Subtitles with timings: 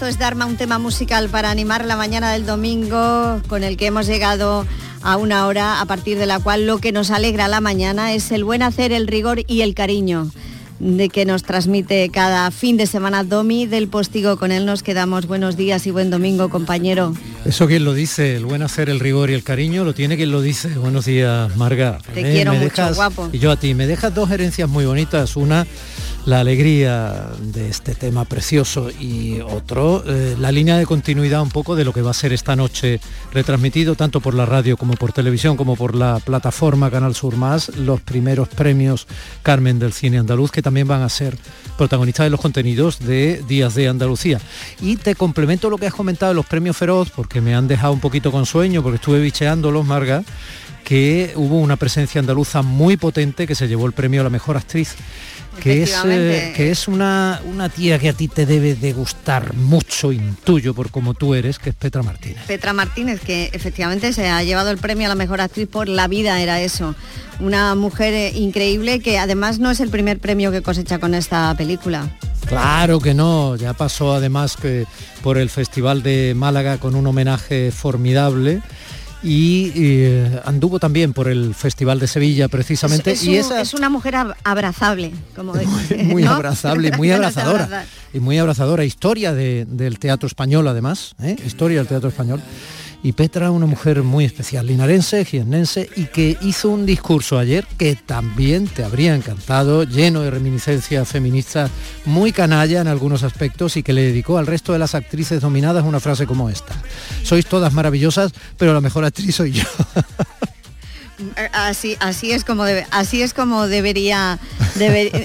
[0.00, 3.84] Esto es Dharma, un tema musical para animar la mañana del domingo con el que
[3.84, 4.64] hemos llegado
[5.02, 8.32] a una hora a partir de la cual lo que nos alegra la mañana es
[8.32, 10.30] el buen hacer, el rigor y el cariño
[10.78, 14.38] de que nos transmite cada fin de semana Domi del Postigo.
[14.38, 15.26] Con él nos quedamos.
[15.26, 17.14] Buenos días y buen domingo, compañero.
[17.44, 20.30] Eso quien lo dice, el buen hacer, el rigor y el cariño, lo tiene quien
[20.30, 20.68] lo dice.
[20.68, 21.98] Buenos días, Marga.
[22.14, 23.28] Te quiero mucho, guapo.
[23.32, 23.74] Y yo a ti.
[23.74, 25.36] Me dejas dos herencias muy bonitas.
[25.36, 25.66] Una
[26.26, 31.76] la alegría de este tema precioso y otro, eh, la línea de continuidad un poco
[31.76, 33.00] de lo que va a ser esta noche
[33.32, 37.74] retransmitido tanto por la radio como por televisión como por la plataforma Canal Sur Más,
[37.76, 39.06] los primeros premios
[39.42, 41.38] Carmen del Cine Andaluz que también van a ser
[41.78, 44.40] protagonistas de los contenidos de Días de Andalucía.
[44.80, 47.92] Y te complemento lo que has comentado de los premios Feroz porque me han dejado
[47.92, 50.22] un poquito con sueño porque estuve bicheándolos, Marga
[50.84, 54.56] que hubo una presencia andaluza muy potente que se llevó el premio a la mejor
[54.56, 54.96] actriz
[55.60, 59.54] que es, eh, que es una, una tía que a ti te debe de gustar
[59.54, 62.44] mucho, intuyo, por como tú eres, que es Petra Martínez.
[62.46, 66.08] Petra Martínez, que efectivamente se ha llevado el premio a la mejor actriz por la
[66.08, 66.94] vida, era eso.
[67.38, 71.54] Una mujer eh, increíble que además no es el primer premio que cosecha con esta
[71.56, 72.08] película.
[72.46, 74.86] Claro que no, ya pasó además que
[75.22, 78.62] por el Festival de Málaga con un homenaje formidable
[79.22, 83.12] y eh, anduvo también por el Festival de Sevilla precisamente.
[83.12, 85.54] Es, y es una mujer abrazable, como
[86.04, 87.84] muy, abrazable y muy abrazadora.
[88.12, 88.84] y muy abrazadora.
[88.84, 91.36] Historia del teatro español además, ¿eh?
[91.44, 92.40] historia del teatro español
[93.02, 97.96] y Petra una mujer muy especial, linarense, giennense y que hizo un discurso ayer que
[97.96, 101.70] también te habría encantado, lleno de reminiscencias feministas,
[102.04, 105.84] muy canalla en algunos aspectos y que le dedicó al resto de las actrices nominadas
[105.84, 106.74] una frase como esta.
[107.22, 109.64] Sois todas maravillosas, pero la mejor actriz soy yo.
[111.52, 114.38] Así, así es como debe, así es como debería,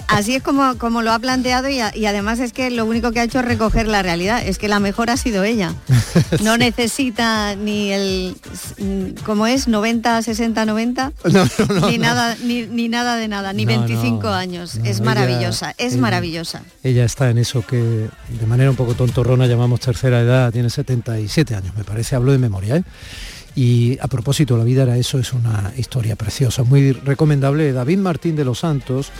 [0.07, 3.23] así es como, como lo ha planteado y, además es que lo único que ha
[3.23, 5.73] hecho es recoger la realidad, es que la mejor ha sido ella.
[6.41, 8.35] No necesita ni el
[9.25, 11.11] como es 90, 60, 90,
[11.89, 14.79] ni nada, ni, nada de nada, ni 25 años.
[14.83, 16.61] es maravillosa, es maravillosa.
[16.83, 21.55] Ella está en eso que de manera un poco tontorrona llamamos tercera edad, tiene 77
[21.55, 22.77] años, me parece, hablo de memoria.
[22.77, 22.83] ¿eh?
[23.55, 27.71] Y a propósito, la vida era eso, es una historia preciosa, muy recomendable.
[27.71, 29.11] David Martín de los Santos,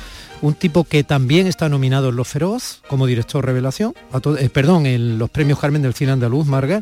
[0.41, 3.93] un tipo que también está nominado en Los Feroz como director revelación,
[4.39, 6.81] eh, perdón, en los premios Carmen del Cine Andaluz, Marga,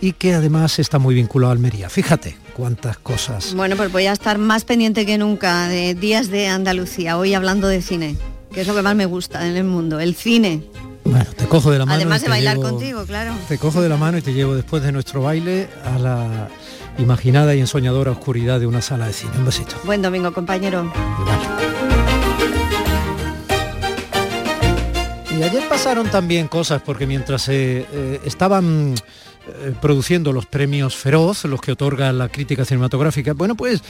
[0.00, 1.88] y que además está muy vinculado a Almería.
[1.88, 3.54] Fíjate cuántas cosas.
[3.54, 7.68] Bueno, pues voy a estar más pendiente que nunca de Días de Andalucía, hoy hablando
[7.68, 8.16] de cine,
[8.52, 10.62] que es lo que más me gusta en el mundo, el cine.
[11.04, 11.96] Bueno, te cojo de la mano.
[11.96, 13.34] Además de bailar contigo, claro.
[13.48, 16.48] Te cojo de la mano y te llevo después de nuestro baile a la
[16.98, 19.32] imaginada y ensoñadora oscuridad de una sala de cine.
[19.36, 19.76] Un besito.
[19.84, 20.90] Buen domingo, compañero.
[25.38, 31.44] Y ayer pasaron también cosas, porque mientras eh, eh, estaban eh, produciendo los premios Feroz,
[31.46, 33.82] los que otorga la crítica cinematográfica, bueno, pues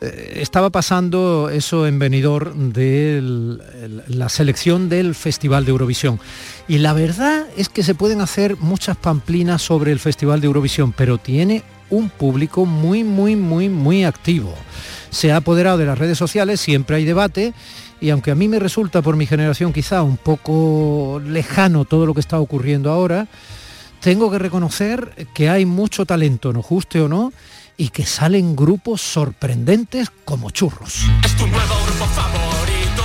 [0.00, 3.20] estaba pasando eso en venidor de
[4.06, 6.20] la selección del Festival de Eurovisión.
[6.68, 10.92] Y la verdad es que se pueden hacer muchas pamplinas sobre el Festival de Eurovisión,
[10.92, 14.54] pero tiene un público muy, muy, muy, muy activo.
[15.10, 17.52] Se ha apoderado de las redes sociales, siempre hay debate
[18.00, 22.14] y aunque a mí me resulta por mi generación quizá un poco lejano todo lo
[22.14, 23.26] que está ocurriendo ahora,
[24.00, 27.32] tengo que reconocer que hay mucho talento, no guste o no,
[27.76, 31.04] y que salen grupos sorprendentes como churros.
[31.24, 33.04] Es tu nuevo grupo favorito,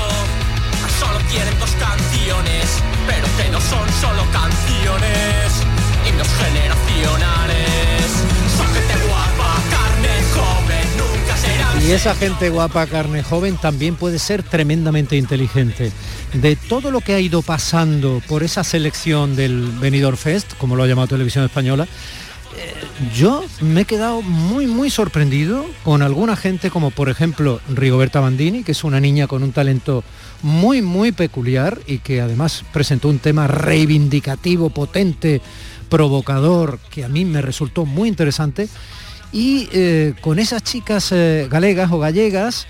[0.99, 1.19] solo
[1.59, 5.52] dos canciones, pero son solo canciones,
[11.95, 15.91] esa gente guapa, carne joven, también puede ser tremendamente inteligente.
[16.33, 20.81] De todo lo que ha ido pasando por esa selección del Benidorm Fest, como lo
[20.81, 22.73] ha llamado Televisión Española, eh,
[23.15, 28.63] yo me he quedado muy, muy sorprendido con alguna gente como por ejemplo Rigoberta Bandini,
[28.63, 30.03] que es una niña con un talento
[30.41, 35.41] muy, muy peculiar y que además presentó un tema reivindicativo, potente,
[35.89, 38.67] provocador, que a mí me resultó muy interesante
[39.33, 42.67] y eh, con esas chicas eh, galegas o gallegas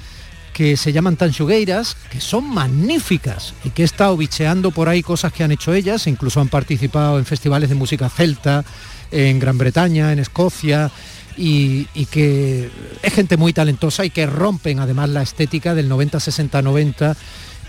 [0.53, 5.33] que se llaman tanchugueiras, que son magníficas y que he estado bicheando por ahí cosas
[5.33, 8.63] que han hecho ellas, incluso han participado en festivales de música celta
[9.11, 10.91] en Gran Bretaña, en Escocia,
[11.37, 12.69] y, que
[13.01, 17.17] es gente muy talentosa y que rompen además la estética del 90, 60, 90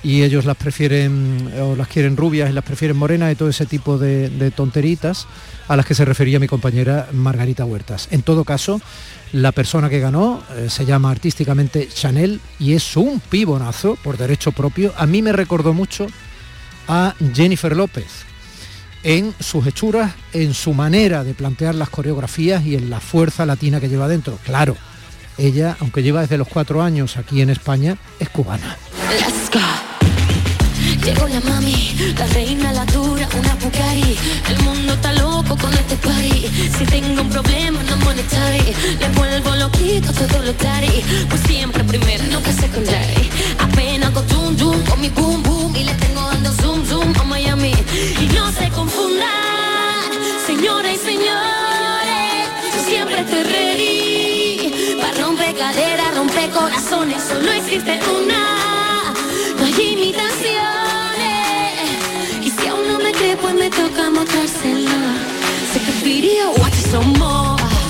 [0.04, 3.64] y ellos las prefieren o las quieren rubias y las prefieren morenas y todo ese
[3.64, 5.26] tipo de, tonteritas
[5.66, 8.08] a las que se refería mi compañera Margarita Huertas.
[8.10, 8.82] En todo caso,
[9.32, 14.52] la persona que ganó eh, se llama artísticamente Chanel y es un pibonazo por derecho
[14.52, 14.92] propio.
[14.98, 16.06] A mí me recordó mucho
[16.86, 18.26] a Jennifer López.
[19.02, 23.78] en sus hechuras, en su manera de plantear las coreografías y en la fuerza latina
[23.78, 24.38] que lleva dentro.
[24.44, 24.76] Claro,
[25.36, 28.78] ella, aunque lleva desde los cuatro años aquí en España, es cubana.
[31.04, 34.16] Llegó la mami, la reina, la dura, una Bugatti.
[34.48, 36.50] El mundo está loco con este party.
[36.78, 38.74] Si tengo un problema no monetary.
[39.00, 44.82] Le vuelvo loquito todo lo daddy Pues siempre primero, nunca secondary Apenas hago zoom zoom
[44.84, 47.74] con mi boom boom Y le tengo dando zoom zoom a Miami.
[48.20, 50.08] Y no se confundan,
[50.46, 52.48] señoras y señores.
[52.74, 54.96] Yo siempre estoy ready.
[55.00, 57.22] Para romper caderas, romper corazones.
[57.22, 58.53] Solo existe una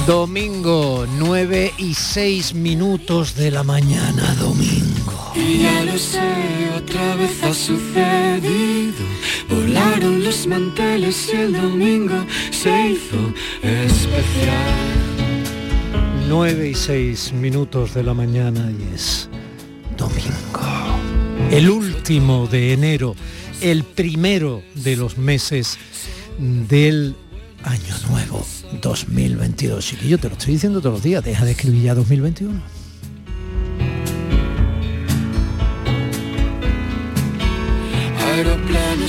[0.07, 5.33] Domingo, 9 y 6 minutos de la mañana, domingo.
[5.35, 9.05] Y ya lo sé, otra vez ha sucedido.
[9.49, 12.15] Volaron los manteles y el domingo
[12.51, 14.75] se hizo especial.
[16.29, 19.29] 9 y 6 minutos de la mañana y es
[19.99, 20.61] domingo.
[21.51, 23.17] El último de enero,
[23.61, 25.79] el primero de los meses
[26.39, 27.15] del
[27.65, 28.45] año nuevo
[28.81, 30.01] 2022.
[30.03, 32.75] yo te lo estoy diciendo todos los días, deja de escribir ya 2021.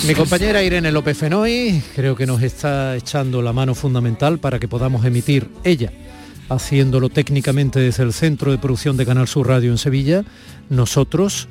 [0.07, 4.67] Mi compañera Irene López Fenoy creo que nos está echando la mano fundamental para que
[4.67, 5.91] podamos emitir ella,
[6.47, 10.23] haciéndolo técnicamente desde el Centro de Producción de Canal Sur Radio en Sevilla,
[10.69, 11.47] nosotros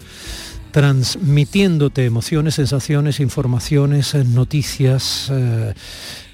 [0.70, 5.74] transmitiéndote emociones, sensaciones, informaciones, noticias, eh,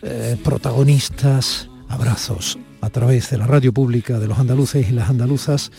[0.02, 5.70] eh, protagonistas, abrazos a través de la radio pública de los andaluces y las andaluzas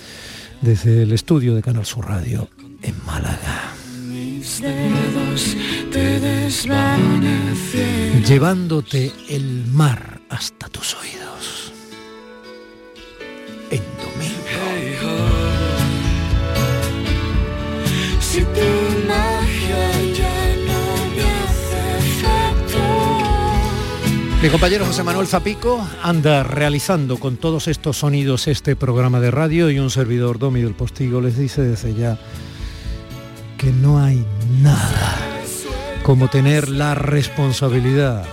[0.61, 2.49] desde el estudio de Canal Sur Radio
[2.83, 3.73] en Málaga.
[8.27, 11.73] Llevándote el mar hasta tus oídos.
[13.71, 14.51] En domingo.
[24.41, 29.69] Mi compañero José Manuel Zapico anda realizando con todos estos sonidos este programa de radio
[29.69, 32.17] y un servidor Domi del Postigo les dice desde ya
[33.59, 34.25] que no hay
[34.59, 35.15] nada
[36.01, 38.25] como tener la responsabilidad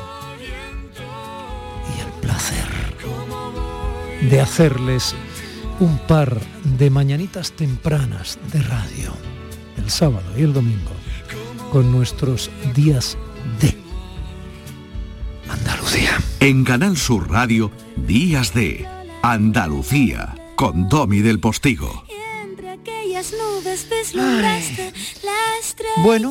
[1.94, 2.66] y el placer
[4.30, 5.14] de hacerles
[5.78, 6.40] un par
[6.78, 9.12] de mañanitas tempranas de radio
[9.76, 10.92] el sábado y el domingo
[11.70, 13.18] con nuestros días
[13.60, 13.77] de.
[16.40, 18.86] En Canal Sur Radio, Días de
[19.22, 22.04] Andalucía, con Domi del Postigo.
[25.96, 26.30] Bueno,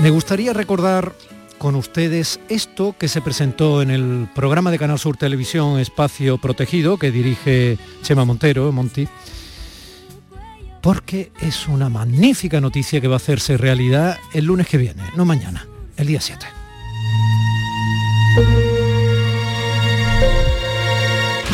[0.00, 1.14] me gustaría recordar
[1.58, 6.96] con ustedes esto que se presentó en el programa de Canal Sur Televisión Espacio Protegido
[6.96, 9.06] que dirige Chema Montero, Monti,
[10.80, 15.26] porque es una magnífica noticia que va a hacerse realidad el lunes que viene, no
[15.26, 15.68] mañana,
[15.98, 16.46] el día 7.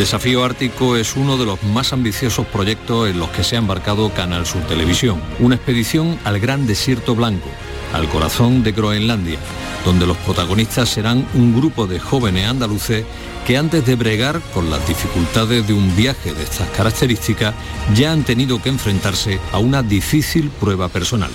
[0.01, 4.09] Desafío Ártico es uno de los más ambiciosos proyectos en los que se ha embarcado
[4.15, 5.21] Canal Sur Televisión.
[5.41, 7.51] Una expedición al gran desierto blanco,
[7.93, 9.39] al corazón de Groenlandia,
[9.85, 13.05] donde los protagonistas serán un grupo de jóvenes andaluces
[13.47, 17.55] que antes de bregar con las dificultades de un viaje de estas características
[17.95, 21.31] ya han tenido que enfrentarse a una difícil prueba personal.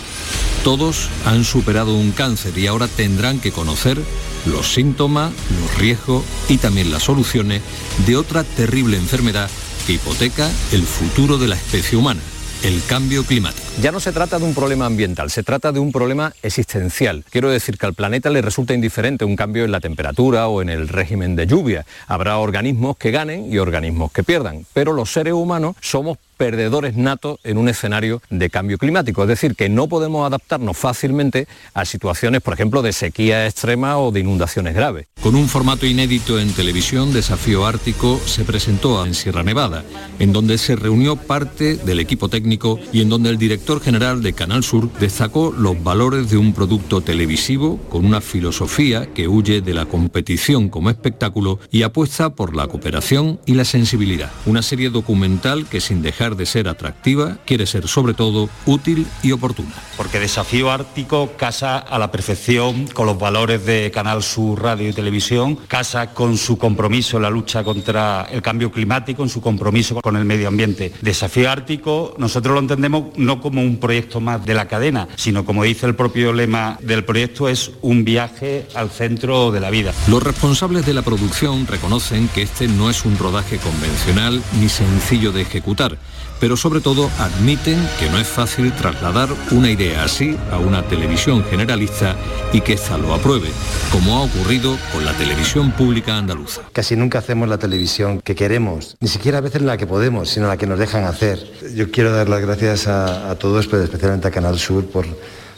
[0.64, 4.02] Todos han superado un cáncer y ahora tendrán que conocer
[4.46, 7.62] los síntomas, los riesgos y también las soluciones
[8.06, 9.50] de otra terrible enfermedad
[9.86, 12.22] que hipoteca el futuro de la especie humana,
[12.64, 13.65] el cambio climático.
[13.82, 17.26] Ya no se trata de un problema ambiental, se trata de un problema existencial.
[17.30, 20.70] Quiero decir que al planeta le resulta indiferente un cambio en la temperatura o en
[20.70, 21.86] el régimen de lluvia.
[22.08, 27.40] Habrá organismos que ganen y organismos que pierdan, pero los seres humanos somos perdedores natos
[27.44, 29.22] en un escenario de cambio climático.
[29.24, 34.12] Es decir, que no podemos adaptarnos fácilmente a situaciones, por ejemplo, de sequía extrema o
[34.12, 35.08] de inundaciones graves.
[35.22, 39.84] Con un formato inédito en televisión, Desafío Ártico se presentó en Sierra Nevada,
[40.20, 44.34] en donde se reunió parte del equipo técnico y en donde el director general de
[44.34, 49.74] Canal Sur destacó los valores de un producto televisivo con una filosofía que huye de
[49.74, 54.32] la competición como espectáculo y apuesta por la cooperación y la sensibilidad.
[54.46, 59.32] Una serie documental que sin dejar de ser atractiva, quiere ser sobre todo útil y
[59.32, 59.74] oportuna.
[59.98, 64.94] Porque Desafío Ártico casa a la perfección con los valores de Canal Sur Radio y
[64.94, 69.96] Televisión, casa con su compromiso en la lucha contra el cambio climático, en su compromiso
[70.02, 70.94] con el medio ambiente.
[71.02, 75.46] Desafío Ártico nosotros lo entendemos no como como un proyecto más de la cadena, sino
[75.46, 79.94] como dice el propio lema del proyecto, es un viaje al centro de la vida.
[80.10, 85.32] Los responsables de la producción reconocen que este no es un rodaje convencional ni sencillo
[85.32, 85.98] de ejecutar
[86.40, 91.44] pero sobre todo admiten que no es fácil trasladar una idea así a una televisión
[91.44, 92.16] generalista
[92.54, 93.50] y que ésta lo apruebe,
[93.92, 96.62] como ha ocurrido con la televisión pública andaluza.
[96.74, 100.48] Casi nunca hacemos la televisión que queremos, ni siquiera a veces la que podemos, sino
[100.48, 101.40] la que nos dejan hacer.
[101.76, 105.06] Yo quiero dar las gracias a, a todos, pero especialmente a Canal Sur por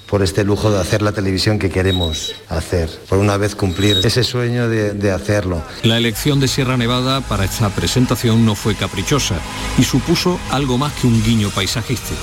[0.10, 4.24] por este lujo de hacer la televisión que queremos hacer, por una vez cumplir ese
[4.24, 5.64] sueño de, hacerlo.
[5.84, 9.36] La elección de Sierra Nevada para esta presentación no fue caprichosa
[9.78, 12.20] y supuso algo más que un guiño paisajístico.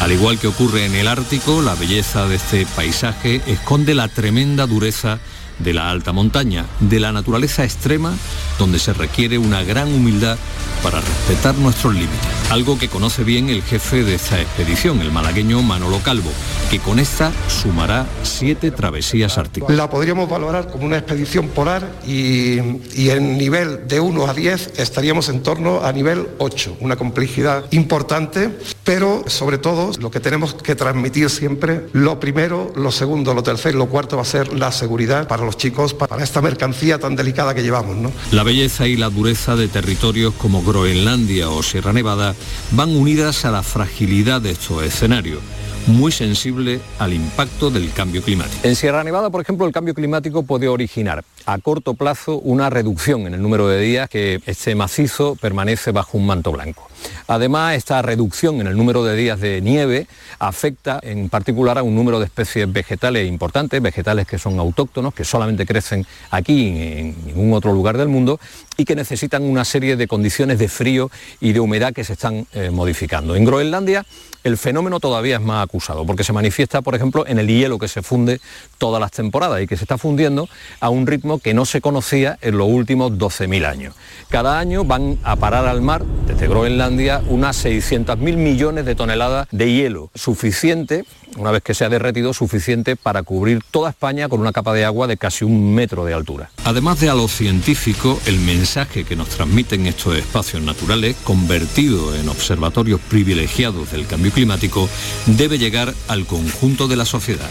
[0.00, 4.66] Al igual que ocurre en el Ártico, la belleza de este paisaje esconde la tremenda
[4.66, 5.18] dureza
[5.58, 8.14] de la alta montaña, de la naturaleza extrema,
[8.58, 10.38] donde se requiere una gran humildad
[10.82, 12.18] para respetar nuestros límites.
[12.50, 16.30] Algo que conoce bien el jefe de esta expedición, el malagueño Manolo Calvo,
[16.70, 19.70] que con esta sumará siete travesías árticas.
[19.70, 25.28] La podríamos valorar como una expedición polar y, en nivel de 1 a 10 estaríamos
[25.28, 30.74] en torno a nivel 8, una complejidad importante, pero sobre todo lo que tenemos que
[30.74, 34.72] transmitir siempre, lo primero, lo segundo, lo tercero y lo cuarto va a ser la
[34.72, 37.96] seguridad para los chicos, para esta mercancía tan delicada que llevamos.
[37.96, 38.12] ¿no?
[38.32, 42.34] La belleza y la dureza de territorios como Groenlandia o Sierra Nevada
[42.72, 45.40] van unidas a la fragilidad de estos escenarios
[45.88, 48.60] muy sensible al impacto del cambio climático.
[48.62, 53.26] En Sierra Nevada, por ejemplo, el cambio climático puede originar a corto plazo una reducción
[53.26, 56.88] en el número de días que este macizo permanece bajo un manto blanco.
[57.26, 60.06] Además, esta reducción en el número de días de nieve
[60.38, 65.24] afecta en particular a un número de especies vegetales importantes, vegetales que son autóctonos, que
[65.24, 68.38] solamente crecen aquí en ningún otro lugar del mundo
[68.80, 72.46] y que necesitan una serie de condiciones de frío y de humedad que se están
[72.54, 73.34] eh, modificando.
[73.34, 74.06] En Groenlandia
[74.44, 77.88] el fenómeno todavía es más acusado, porque se manifiesta, por ejemplo, en el hielo que
[77.88, 78.40] se funde
[78.78, 80.48] todas las temporadas y que se está fundiendo
[80.80, 83.94] a un ritmo que no se conocía en los últimos 12.000 años.
[84.28, 89.72] Cada año van a parar al mar, desde Groenlandia, unas 600.000 millones de toneladas de
[89.72, 91.04] hielo, suficiente,
[91.36, 94.84] una vez que se ha derretido, suficiente para cubrir toda España con una capa de
[94.84, 96.50] agua de casi un metro de altura.
[96.64, 102.28] Además de a lo científico, el mensaje que nos transmiten estos espacios naturales, convertidos en
[102.28, 104.90] observatorios privilegiados del cambio climático,
[105.24, 107.48] debe llegar al conjunto de la sociedad.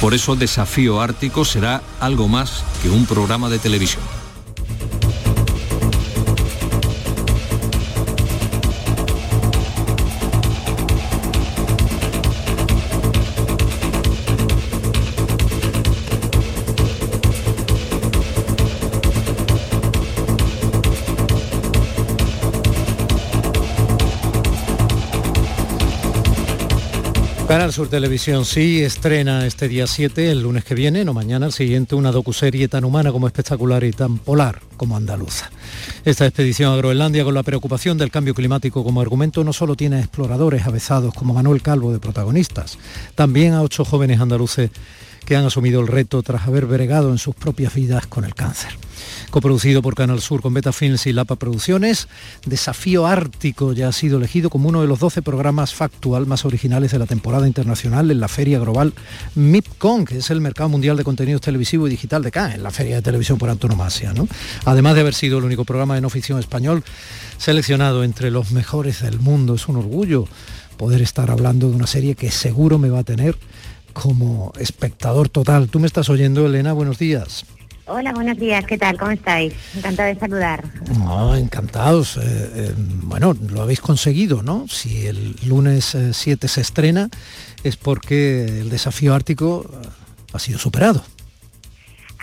[0.00, 4.23] Por eso Desafío Ártico será algo más que un programa de televisión.
[27.54, 31.52] Canal Sur Televisión sí estrena este día 7, el lunes que viene, no mañana, el
[31.52, 35.52] siguiente, una docuserie tan humana como espectacular y tan polar como andaluza.
[36.04, 40.00] Esta expedición a Groenlandia con la preocupación del cambio climático como argumento no solo tiene
[40.00, 42.78] exploradores avezados como Manuel Calvo de protagonistas,
[43.14, 44.70] también a ocho jóvenes andaluces
[45.24, 48.70] que han asumido el reto tras haber bregado en sus propias vidas con el cáncer.
[49.30, 52.08] Coproducido por Canal Sur con Beta Films y Lapa Producciones,
[52.46, 56.92] Desafío Ártico ya ha sido elegido como uno de los 12 programas factual más originales
[56.92, 58.92] de la temporada internacional en la Feria Global
[59.34, 62.96] MIPCON, que es el mercado mundial de contenidos televisivo y digital de Cannes, la feria
[62.96, 64.12] de televisión por antonomasia.
[64.12, 64.28] ¿no?
[64.64, 66.84] Además de haber sido el único programa de no ficción español
[67.38, 70.26] seleccionado entre los mejores del mundo, es un orgullo
[70.76, 73.36] poder estar hablando de una serie que seguro me va a tener
[73.92, 75.68] como espectador total.
[75.68, 77.46] Tú me estás oyendo, Elena, buenos días.
[77.86, 78.98] Hola, buenos días, ¿qué tal?
[78.98, 79.52] ¿Cómo estáis?
[79.76, 80.64] Encantada de saludar.
[81.36, 82.16] encantados.
[82.16, 84.66] Eh, eh, bueno, lo habéis conseguido, ¿no?
[84.68, 87.10] Si el lunes 7 eh, se estrena
[87.62, 89.70] es porque el desafío ártico
[90.32, 91.04] ha sido superado.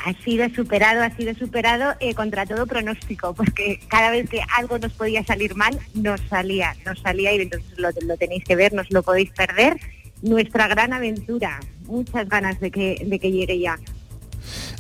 [0.03, 4.93] Ha sido superado, ha sido superado contra todo pronóstico, porque cada vez que algo nos
[4.93, 8.81] podía salir mal, nos salía, nos salía y entonces lo, lo tenéis que ver, no
[8.81, 9.77] os lo podéis perder
[10.21, 11.59] nuestra gran aventura.
[11.85, 13.79] Muchas ganas de que, de que llegue ya.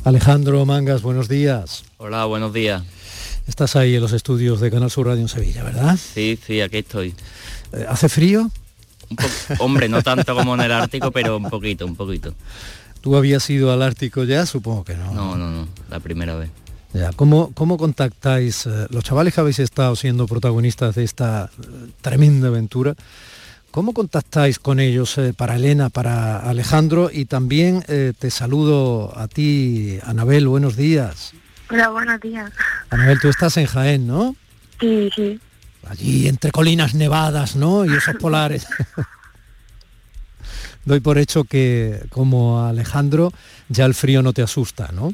[0.03, 1.83] Alejandro Mangas, buenos días.
[1.97, 2.83] Hola, buenos días.
[3.47, 5.97] Estás ahí en los estudios de Canal Sur Radio en Sevilla, ¿verdad?
[5.97, 7.13] Sí, sí, aquí estoy.
[7.73, 8.49] Eh, ¿Hace frío?
[9.59, 12.33] hombre, no tanto como en el Ártico, pero un poquito, un poquito.
[13.01, 14.45] ¿Tú habías ido al Ártico ya?
[14.45, 15.11] Supongo que no.
[15.11, 16.51] No, no, no, la primera vez.
[16.93, 21.91] Ya, ¿cómo, cómo contactáis, eh, los chavales que habéis estado siendo protagonistas de esta eh,
[22.01, 22.95] tremenda aventura?
[23.71, 27.09] ¿Cómo contactáis con ellos eh, para Elena, para Alejandro?
[27.11, 31.31] Y también eh, te saludo a ti, Anabel, buenos días.
[31.69, 32.51] Hola, buenos días.
[32.89, 34.35] Anabel, tú estás en Jaén, ¿no?
[34.81, 35.39] Sí, sí.
[35.87, 37.85] Allí entre colinas nevadas, ¿no?
[37.85, 38.67] Y esos polares.
[40.85, 43.31] doy por hecho que como Alejandro
[43.69, 45.13] ya el frío no te asusta, ¿no?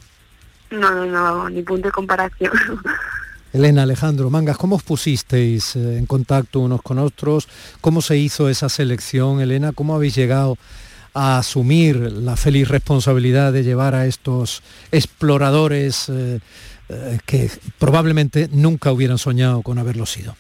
[0.70, 2.52] No, no, no, ni punto de comparación.
[3.54, 7.48] Elena, Alejandro, Mangas, ¿cómo os pusisteis eh, en contacto unos con otros?
[7.82, 9.72] ¿Cómo se hizo esa selección, Elena?
[9.72, 10.58] ¿Cómo habéis llegado
[11.14, 16.40] a asumir la feliz responsabilidad de llevar a estos exploradores eh,
[16.90, 20.36] eh, que probablemente nunca hubieran soñado con haberlo sido?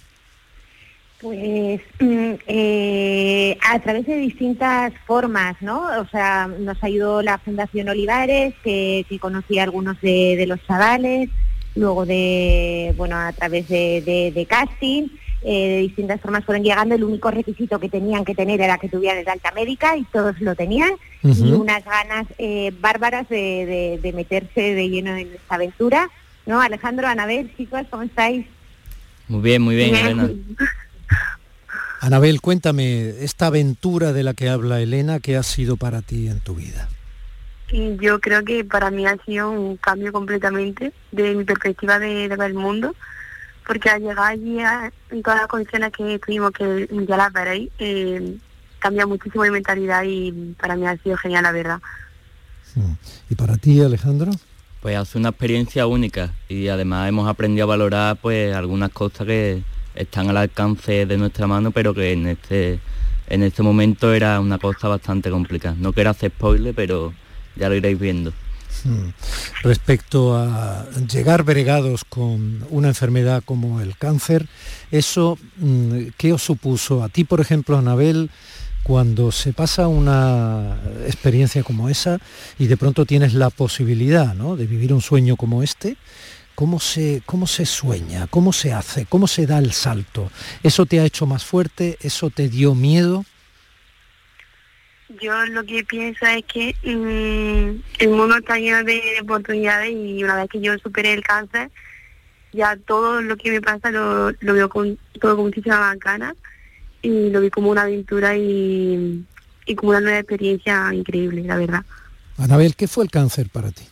[1.19, 5.81] Pues mm, eh, a través de distintas formas, ¿no?
[5.99, 10.63] O sea, nos ayudó la Fundación Olivares, que, que conocía a algunos de, de los
[10.67, 11.29] chavales,
[11.75, 15.07] luego de, bueno, a través de, de- de casting,
[15.43, 16.93] eh, de distintas formas fueron llegando.
[16.93, 20.39] El único requisito que tenían que tener era que tuvieran el alta médica y todos
[20.39, 20.91] lo tenían.
[21.23, 26.09] Y unas ganas eh, bárbaras de, de- de meterse de lleno en esta aventura.
[26.45, 26.61] ¿No?
[26.61, 28.45] Alejandro, Anabel, chicos, ¿cómo estáis?
[29.27, 30.29] Muy bien, muy bien, Elena.
[31.99, 36.39] Anabel, cuéntame, esta aventura de la que habla Elena, ¿qué ha sido para ti en
[36.39, 36.87] tu vida?
[37.99, 42.35] Yo creo que para mí ha sido un cambio completamente de mi perspectiva de, de
[42.37, 42.95] ver el mundo,
[43.65, 47.69] porque al llegar allí a- en todas las condiciones que tuvimos, que ya las veréis,
[47.79, 48.37] eh,
[48.79, 51.79] cambia muchísimo mi mentalidad y para mí ha sido genial, la verdad.
[53.29, 54.31] ¿Y para ti, Alejandro?
[54.81, 59.63] Pues hace una experiencia única y además hemos aprendido a valorar pues algunas cosas que
[59.97, 62.79] están al alcance de nuestra mano, pero que en este
[63.29, 65.75] en este momento era una cosa bastante complicada.
[65.77, 67.13] No quiero hacer spoiler, pero
[67.55, 68.31] ya lo iréis viendo.
[68.83, 69.09] Mm.
[69.63, 74.47] Respecto a llegar bregados con una enfermedad como el cáncer,
[74.91, 77.03] ¿eso mm, qué os supuso?
[77.03, 78.29] A ti, por ejemplo, Anabel,
[78.83, 82.19] cuando se pasa una experiencia como esa
[82.57, 84.55] y de pronto tienes la posibilidad ¿no?
[84.55, 85.97] de vivir un sueño como este,
[86.57, 88.25] ¿cómo se, ¿cómo se sueña?
[88.25, 89.05] ¿Cómo se hace?
[89.05, 90.31] ¿Cómo se da el salto?
[90.63, 91.99] ¿Eso te ha hecho más fuerte?
[92.01, 93.25] ¿Eso te dio miedo?
[95.21, 100.35] Yo lo que pienso es que mm, el mundo está lleno de oportunidades y una
[100.35, 101.69] vez que yo superé el cáncer,
[102.53, 106.33] ya todo lo que me pasa lo, lo veo con todo con muchísima ganas
[107.03, 109.23] y lo vi como una aventura y,
[109.67, 111.85] y como una nueva experiencia increíble, la verdad.
[112.39, 113.83] Anabel, ¿qué fue el cáncer para ti?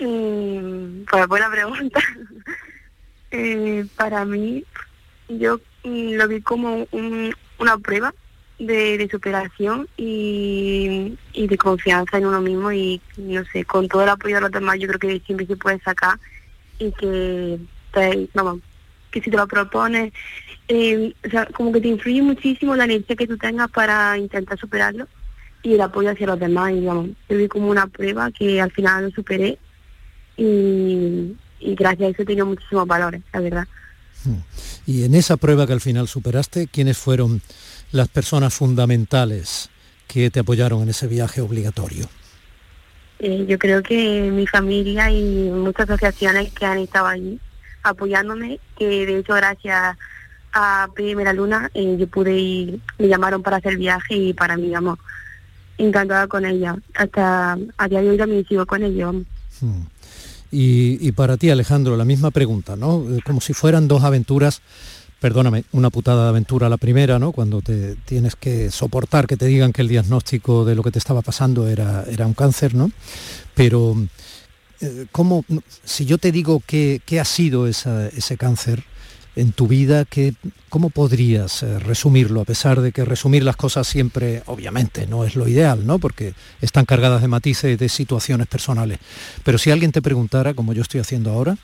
[0.00, 2.00] Mm, pues buena pregunta.
[3.30, 4.64] Eh, para mí,
[5.28, 8.14] yo mm, lo vi como un- una prueba
[8.58, 14.36] de, superación y, de confianza en uno mismo y, no sé, con todo el apoyo
[14.36, 16.18] de los demás yo creo que siempre se puede sacar
[16.78, 17.58] y que,
[18.34, 18.60] vamos,
[19.10, 20.12] que si te lo propones,
[20.68, 24.58] eh, o sea, como que te influye muchísimo la energía que tú tengas para intentar
[24.58, 25.08] superarlo
[25.62, 26.72] y el apoyo hacia los demás.
[26.72, 29.58] Y vamos, yo vi como una prueba que al final lo superé
[30.36, 33.68] y, y gracias a eso he tenido muchísimos valores, la verdad.
[34.86, 37.42] Y en esa prueba que al final superaste, ¿quiénes fueron
[37.92, 39.70] las personas fundamentales
[40.08, 42.08] que te apoyaron en ese viaje obligatorio?
[43.18, 47.40] Eh, yo creo que mi familia y muchas asociaciones que han estado allí
[47.82, 49.96] apoyándome, que de hecho gracias
[50.52, 54.56] a Primera Luna eh, yo pude ir, me llamaron para hacer el viaje y para
[54.56, 54.98] mí, vamos,
[55.78, 56.76] encantada con ella.
[56.94, 59.06] Hasta a día de hoy también sigo con ella.
[59.06, 59.26] vamos.
[60.56, 63.04] Y, para ti, Alejandro, la misma pregunta, ¿no?
[63.10, 64.62] Eh, Como si fueran dos aventuras,
[65.20, 67.32] perdóname, una putada de aventura la primera, ¿no?
[67.32, 70.98] Cuando te tienes que soportar que te digan que el diagnóstico de lo que te
[71.00, 72.92] estaba pasando era, era un cáncer, ¿no?
[73.54, 73.96] Pero,
[74.80, 75.44] eh, ¿cómo,
[75.82, 78.84] si yo te digo que, qué ha sido ese cáncer
[79.36, 80.34] en tu vida, ¿qué,
[80.68, 82.40] ¿cómo podrías eh, resumirlo?
[82.40, 85.98] A pesar de que resumir las cosas siempre, obviamente, no es lo ideal, ¿no?
[85.98, 88.98] Porque están cargadas de matices de situaciones personales.
[89.42, 91.56] Pero si alguien te preguntara, como yo estoy haciendo ahora,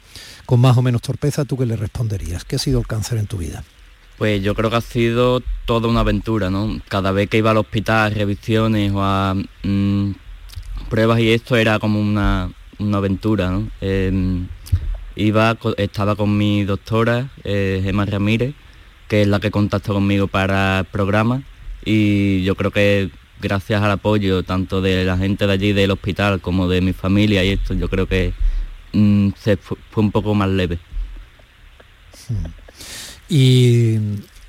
[0.47, 2.45] con más o menos torpeza, ¿tú qué le responderías?
[2.45, 3.63] ¿Qué ha sido el cáncer en tu vida?
[4.19, 6.81] Pues yo creo que ha sido toda una aventura, ¿no?
[6.89, 10.11] Cada vez que iba al hospital, a revisiones o a mm,
[10.91, 13.71] pruebas y esto era como una, una aventura, ¿no?
[13.81, 14.43] Eh,
[15.23, 18.55] iba, estaba con mi doctora, eh, Gemma Ramírez,
[19.09, 21.43] que es la que contactó conmigo para el programa
[21.85, 26.41] y yo creo que gracias al apoyo tanto de la gente de allí del hospital
[26.41, 28.33] como de mi familia y esto, yo creo que
[28.93, 30.79] mm, se fue un poco más leve.
[33.29, 33.97] Y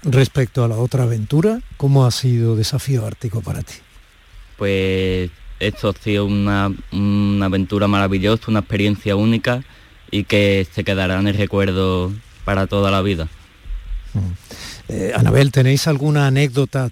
[0.04, 3.76] respecto a la otra aventura, ¿cómo ha sido Desafío Ártico para ti?
[4.62, 9.64] pues esto ha sido una, una aventura maravillosa, una experiencia única
[10.12, 12.12] y que se quedará en el recuerdo
[12.46, 13.28] para toda la vida.
[14.90, 16.90] Eh, Anabel, ¿tenéis alguna anécdota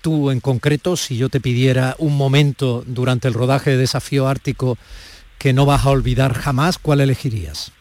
[0.00, 4.78] tú en concreto, si yo te pidiera un momento durante el rodaje de Desafío Ártico
[5.38, 7.72] que no vas a olvidar jamás, ¿cuál elegirías?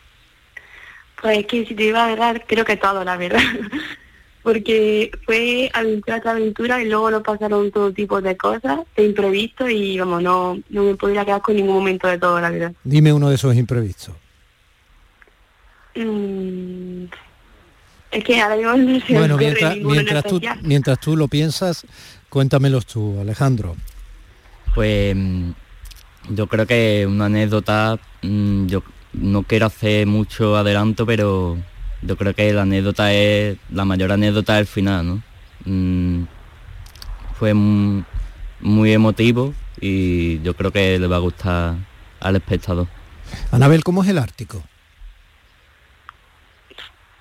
[1.21, 3.41] Pues que si te iba a verdad, creo que todo, la verdad.
[4.43, 9.67] porque fue aventura tras aventura y luego nos pasaron todo tipo de cosas, de imprevisto
[9.67, 12.73] y vamos, no, no me podría quedar con ningún momento de todo, la verdad.
[12.83, 14.15] Dime uno de esos imprevistos.
[16.05, 17.05] Mm,
[18.11, 21.85] es que ahora mismo no se Bueno, mientras, mientras, tú, mientras tú lo piensas,
[22.29, 23.75] cuéntamelos tú, Alejandro.
[24.75, 25.51] Pues mm,
[26.29, 28.83] yo creo que una anécdota, mm, yo
[29.13, 31.57] no quiero hacer mucho adelanto, pero
[32.01, 35.23] yo creo que la anécdota es, la mayor anécdota es el final, ¿no?
[35.65, 36.23] Mm,
[37.37, 38.03] fue mu-
[38.61, 41.75] muy emotivo y yo creo que le va a gustar
[42.19, 42.87] al espectador.
[43.51, 44.63] Anabel, ¿cómo es el Ártico?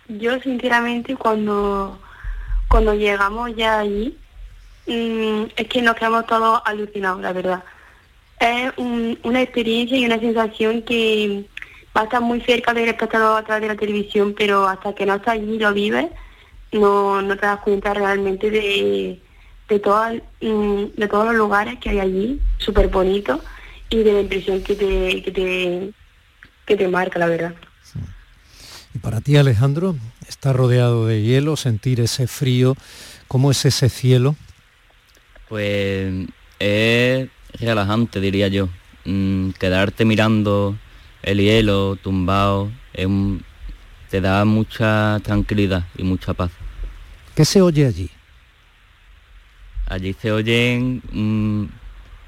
[0.08, 1.98] Yo sinceramente cuando
[2.68, 4.16] cuando llegamos ya allí
[4.86, 7.64] mm, es que nos quedamos todos alucinados, la verdad.
[8.40, 11.44] Es un- una experiencia y una sensación que
[11.96, 15.06] va a estar muy cerca del espectador a través de la televisión, pero hasta que
[15.06, 16.06] no estás allí y lo vives,
[16.72, 19.20] no, no te das cuenta realmente de,
[19.68, 23.40] de, todas, mm, de todos los lugares que hay allí, súper bonitos,
[23.90, 25.90] y de la impresión que te, que te,
[26.66, 27.54] que te marca, la verdad.
[28.98, 29.94] Y para ti, Alejandro,
[30.28, 32.76] estar rodeado de hielo, sentir ese frío,
[33.28, 34.34] ¿cómo es ese cielo?
[35.48, 36.26] Pues
[36.58, 37.28] es
[37.60, 38.68] relajante, diría yo.
[39.04, 40.76] Mm, quedarte mirando
[41.22, 43.44] el hielo tumbado es un-
[44.10, 46.50] te da mucha tranquilidad y mucha paz.
[47.36, 48.10] ¿Qué se oye allí?
[49.86, 51.66] Allí se oyen mm,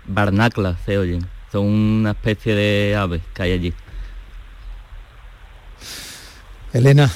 [0.07, 1.27] barnaclas, se oyen.
[1.51, 3.75] Son una especie de aves que hay allí.
[6.73, 7.11] Elena,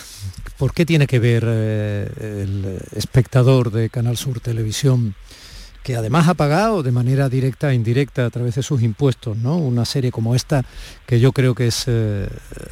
[0.58, 5.14] ¿por qué tiene que ver eh, el espectador de Canal Sur Televisión,
[5.84, 9.56] que además ha pagado de manera directa e indirecta a través de sus impuestos, ¿no?
[9.56, 10.64] Una serie como esta,
[11.06, 12.28] que yo creo que es eh,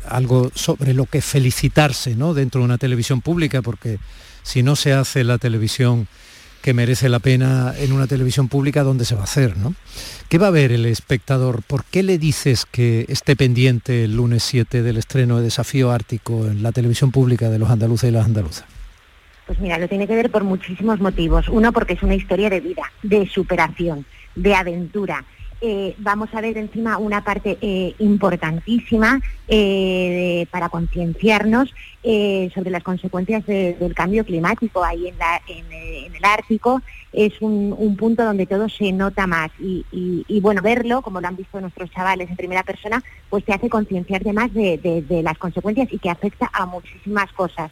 [0.08, 2.34] algo sobre lo que felicitarse, ¿no?
[2.34, 3.98] Dentro de una televisión pública, porque
[4.42, 6.08] si no se hace la televisión
[6.62, 9.74] que merece la pena en una televisión pública, ¿dónde se va a hacer, no?
[10.28, 11.62] ¿Qué va a ver el espectador?
[11.62, 16.46] ¿Por qué le dices que esté pendiente el lunes 7 del estreno de Desafío Ártico
[16.46, 18.64] en la televisión pública de los andaluces y las andaluzas?
[19.46, 21.48] Pues mira, lo tiene que ver por muchísimos motivos.
[21.48, 25.24] Uno, porque es una historia de vida, de superación, de aventura.
[25.64, 31.72] Eh, vamos a ver encima una parte eh, importantísima eh, de- para concienciarnos
[32.02, 36.82] eh, sobre las consecuencias de- del cambio climático ahí en, la- en, el Ártico.
[37.12, 41.28] Es un, un punto donde todo se nota más y, y- bueno, verlo, como lo
[41.28, 45.86] han visto nuestros chavales en primera persona, pues te hace concienciarte más de, las consecuencias
[45.92, 47.70] y que afecta a muchísimas cosas.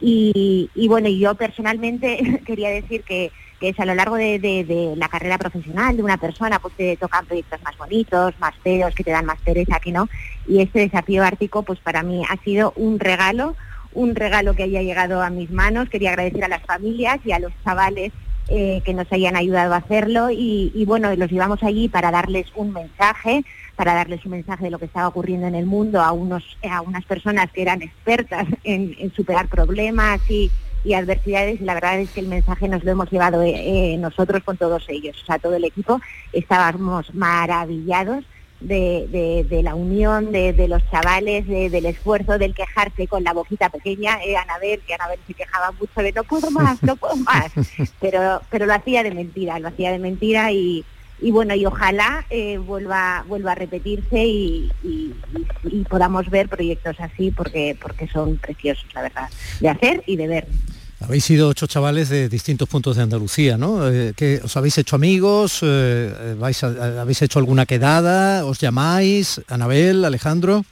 [0.00, 5.08] Y, y bueno, yo personalmente quería decir que, que es a lo largo de, la
[5.08, 9.12] carrera profesional de una persona, pues te tocan proyectos más bonitos, más feos, que te
[9.12, 10.08] dan más pereza, que no.
[10.48, 13.54] Y este desafío ártico, pues para mí ha sido un regalo,
[13.92, 15.88] un regalo que haya llegado a mis manos.
[15.88, 18.10] Quería agradecer a las familias y a los chavales
[18.48, 22.72] eh, que nos hayan ayudado a hacerlo y, bueno, los llevamos allí para darles un
[22.72, 23.44] mensaje,
[23.76, 26.80] para darles un mensaje de lo que estaba ocurriendo en el mundo a, unos, a
[26.80, 30.50] unas personas que eran expertas en superar problemas y,
[30.84, 33.52] y adversidades y la verdad es que el mensaje nos lo hemos llevado eh,
[33.94, 36.00] eh, nosotros con todos ellos, o sea, todo el equipo
[36.32, 38.24] estábamos maravillados
[38.60, 43.24] de, de- de la unión de, de los chavales, de- del esfuerzo, del quejarse con
[43.24, 46.94] la boquita pequeña, eh, Anabel, que Anabel se quejaba mucho de no puedo más, no
[46.96, 47.50] puedo más,
[48.00, 50.84] pero, pero lo hacía de mentira, lo hacía de mentira y,
[51.22, 55.14] y bueno, y ojalá eh, vuelva, vuelva a repetirse y, y-
[55.64, 59.28] y- y podamos ver proyectos así porque, porque son preciosos, la verdad,
[59.60, 60.46] de hacer y de ver.
[61.00, 63.88] Habéis sido ocho chavales de distintos puntos de Andalucía, ¿no?
[63.90, 65.58] Eh, ¿qué- ¿Os habéis hecho amigos?
[65.62, 68.44] Eh, vais a- ¿Habéis hecho alguna quedada?
[68.44, 69.40] ¿Os llamáis?
[69.48, 70.64] Anabel, Alejandro.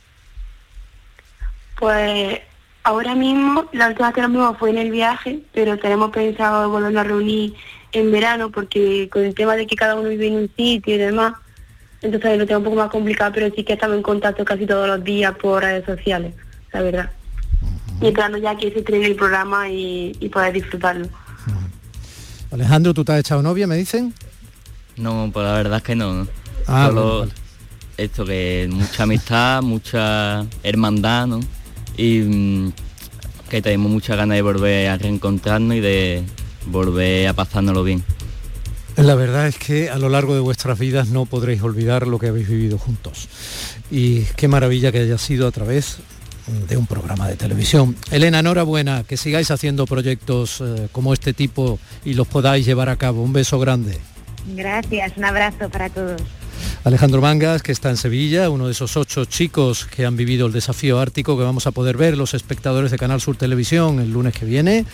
[1.78, 2.38] Pues
[2.84, 6.68] ahora mismo, la última vez que nos vimos fue en el viaje, pero tenemos pensado
[6.70, 7.54] volvernos a reunir
[7.92, 10.98] en verano porque con el tema de que cada uno vive en un sitio y
[10.98, 11.34] demás,
[12.02, 14.88] entonces lo tengo un poco más complicado, pero sí que estamos en contacto casi todos
[14.88, 16.34] los días por redes sociales,
[16.72, 17.10] la verdad.
[18.00, 21.06] Y esperando ya que se estrene el programa y, y poder disfrutarlo.
[22.50, 24.14] Alejandro, ¿tú te has echado novia, me dicen?
[24.96, 26.12] No, pues la verdad es que no.
[26.12, 26.28] ¿no?
[26.66, 27.32] Ah, Solo bueno, vale.
[27.96, 31.40] esto que mucha amistad, mucha hermandad, ¿no?
[31.96, 32.72] Y mm,
[33.48, 36.24] que tenemos muchas ganas de volver a reencontrarnos y de
[36.66, 38.02] volver a pasárnoslo bien.
[38.96, 42.28] La verdad es que a lo largo de vuestras vidas no podréis olvidar lo que
[42.28, 43.28] habéis vivido juntos.
[43.90, 45.98] Y qué maravilla que haya sido a través
[46.68, 47.96] de un programa de televisión.
[48.10, 52.96] Elena, enhorabuena, que sigáis haciendo proyectos eh, como este tipo y los podáis llevar a
[52.96, 53.22] cabo.
[53.22, 53.98] Un beso grande.
[54.54, 56.22] Gracias, un abrazo para todos.
[56.84, 60.52] Alejandro Mangas, que está en Sevilla, uno de esos ocho chicos que han vivido el
[60.52, 64.34] desafío ártico que vamos a poder ver los espectadores de Canal Sur Televisión el lunes
[64.34, 64.84] que viene,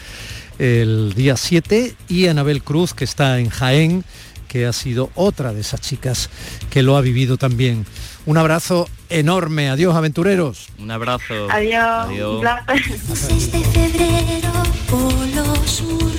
[0.58, 4.04] el día 7, y Anabel Cruz, que está en Jaén,
[4.48, 6.30] que ha sido otra de esas chicas
[6.70, 7.84] que lo ha vivido también.
[8.26, 9.70] Un abrazo enorme.
[9.70, 10.68] Adiós, aventureros.
[10.78, 11.48] Un abrazo.
[11.50, 12.06] Adiós.
[12.08, 12.34] Adiós.
[12.34, 12.98] Un placer.
[13.14, 14.52] 6 de febrero,
[14.90, 16.12] Polo Sur.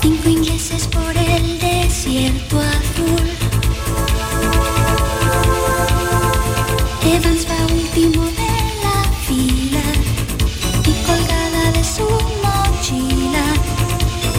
[0.00, 1.11] Cinco ingleses por
[2.12, 3.26] desierto azul.
[7.14, 8.52] Evans va último de
[8.84, 9.86] la fila
[10.84, 12.06] y colgada de su
[12.44, 13.46] mochila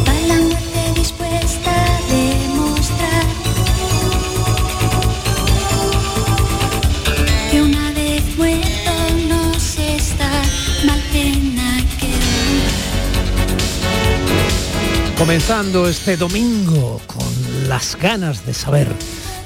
[0.07, 3.25] va la muerte dispuesta a demostrar
[7.49, 8.93] que una vez muerto
[9.29, 10.29] no se está
[10.85, 12.13] mal pena que
[15.17, 17.32] Comenzando este domingo con
[17.67, 18.87] las ganas de saber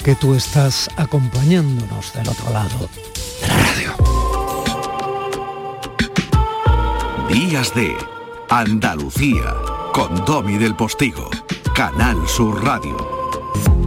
[0.03, 2.89] que tú estás acompañándonos del otro lado
[3.41, 3.93] de la radio.
[7.29, 7.95] Días de
[8.49, 9.55] Andalucía
[9.93, 11.29] con Domi del Postigo,
[11.75, 13.86] Canal Sur Radio.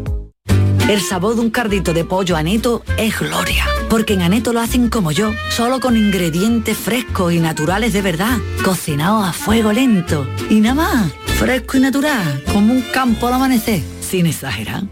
[0.89, 4.89] El sabor de un cardito de pollo aneto es gloria, porque en aneto lo hacen
[4.89, 10.27] como yo, solo con ingredientes frescos y naturales de verdad, cocinados a fuego lento.
[10.49, 14.83] Y nada más, fresco y natural, como un campo al amanecer, sin exagerar.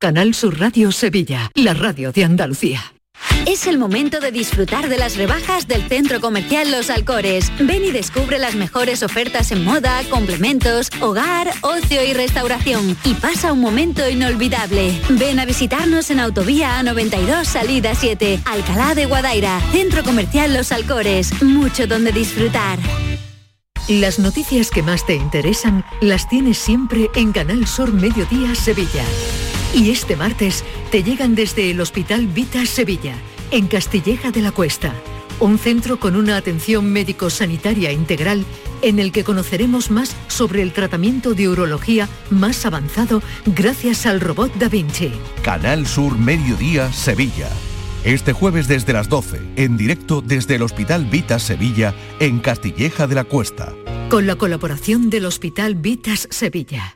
[0.00, 2.95] Canal Sur Radio Sevilla, la radio de Andalucía.
[3.46, 7.52] Es el momento de disfrutar de las rebajas del Centro Comercial Los Alcores.
[7.60, 12.96] Ven y descubre las mejores ofertas en moda, complementos, hogar, ocio y restauración.
[13.04, 15.00] Y pasa un momento inolvidable.
[15.10, 19.60] Ven a visitarnos en Autovía A92 Salida 7, Alcalá de Guadaira.
[19.70, 21.42] Centro Comercial Los Alcores.
[21.42, 22.78] Mucho donde disfrutar.
[23.88, 29.04] Las noticias que más te interesan las tienes siempre en Canal Sur Mediodía Sevilla.
[29.74, 33.14] Y este martes te llegan desde el Hospital Vita Sevilla,
[33.50, 34.94] en Castilleja de la Cuesta,
[35.40, 38.44] un centro con una atención médico-sanitaria integral
[38.82, 44.54] en el que conoceremos más sobre el tratamiento de urología más avanzado gracias al robot
[44.54, 45.12] Da Vinci.
[45.42, 47.48] Canal Sur Mediodía Sevilla.
[48.04, 53.16] Este jueves desde las 12, en directo desde el Hospital Vita Sevilla, en Castilleja de
[53.16, 53.74] la Cuesta.
[54.08, 56.95] Con la colaboración del Hospital Vitas Sevilla.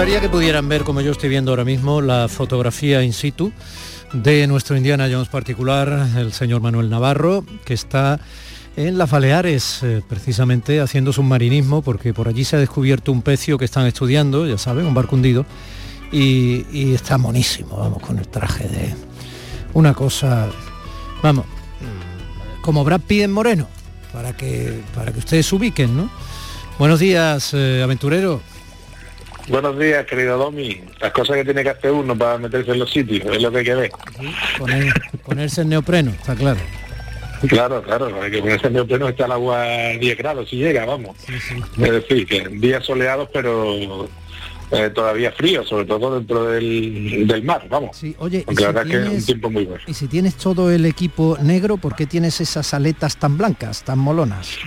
[0.00, 3.52] Gustaría que pudieran ver, como yo estoy viendo ahora mismo, la fotografía in situ
[4.14, 8.18] de nuestro Indiana Jones particular, el señor Manuel Navarro, que está
[8.76, 13.58] en las Baleares, eh, precisamente haciendo submarinismo, porque por allí se ha descubierto un pecio
[13.58, 15.44] que están estudiando, ya saben, un barco hundido,
[16.10, 18.94] y, está monísimo, vamos, con el traje de
[19.74, 20.48] una cosa,
[21.22, 21.44] vamos,
[22.62, 23.68] como Brad Pitt en Moreno,
[24.14, 26.10] para que, para que ustedes se ubiquen, ¿no?
[26.78, 28.40] Buenos días, eh, aventurero.
[29.48, 30.80] Buenos días, querido Domi.
[31.00, 33.58] Las cosas que tiene que hacer uno para meterse en los sitios, es lo que
[33.58, 33.90] hay que ver.
[34.58, 34.92] Poner-
[35.24, 36.60] ponerse el neopreno, está claro.
[37.48, 40.84] Claro, claro, hay que ponerse en neopreno está el agua a 10 grados, si llega,
[40.84, 41.16] vamos.
[41.28, 44.08] Es decir, que días soleados, pero
[44.70, 47.96] eh, todavía frío, sobre todo dentro del, del mar, vamos.
[47.96, 49.82] Sí, oye, Porque y la si verdad que es un tiempo muy bueno.
[49.86, 53.98] Y si tienes todo el equipo negro, ¿por qué tienes esas aletas tan blancas, tan
[53.98, 54.58] molonas?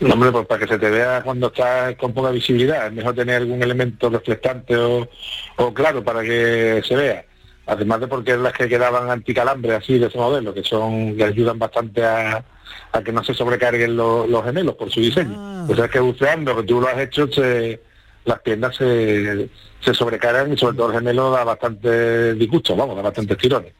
[0.00, 3.14] No, Hombre, pues para que se te vea cuando estás con poca visibilidad, es mejor
[3.14, 5.08] tener algún elemento reflectante o,
[5.56, 7.24] o claro para que se vea.
[7.66, 11.24] Además de porque es las que quedaban anticalambre así de ese modelo, que son que
[11.24, 12.44] ayudan bastante a,
[12.92, 15.36] a que no se sobrecarguen los, los gemelos por su diseño.
[15.66, 17.80] Pues es que buceando, que tú lo has hecho, se-
[18.24, 19.48] las piernas se,
[19.80, 23.72] se sobrecargan y sobre todo el gemelo da bastante disgusto, vamos, da bastantes tirones.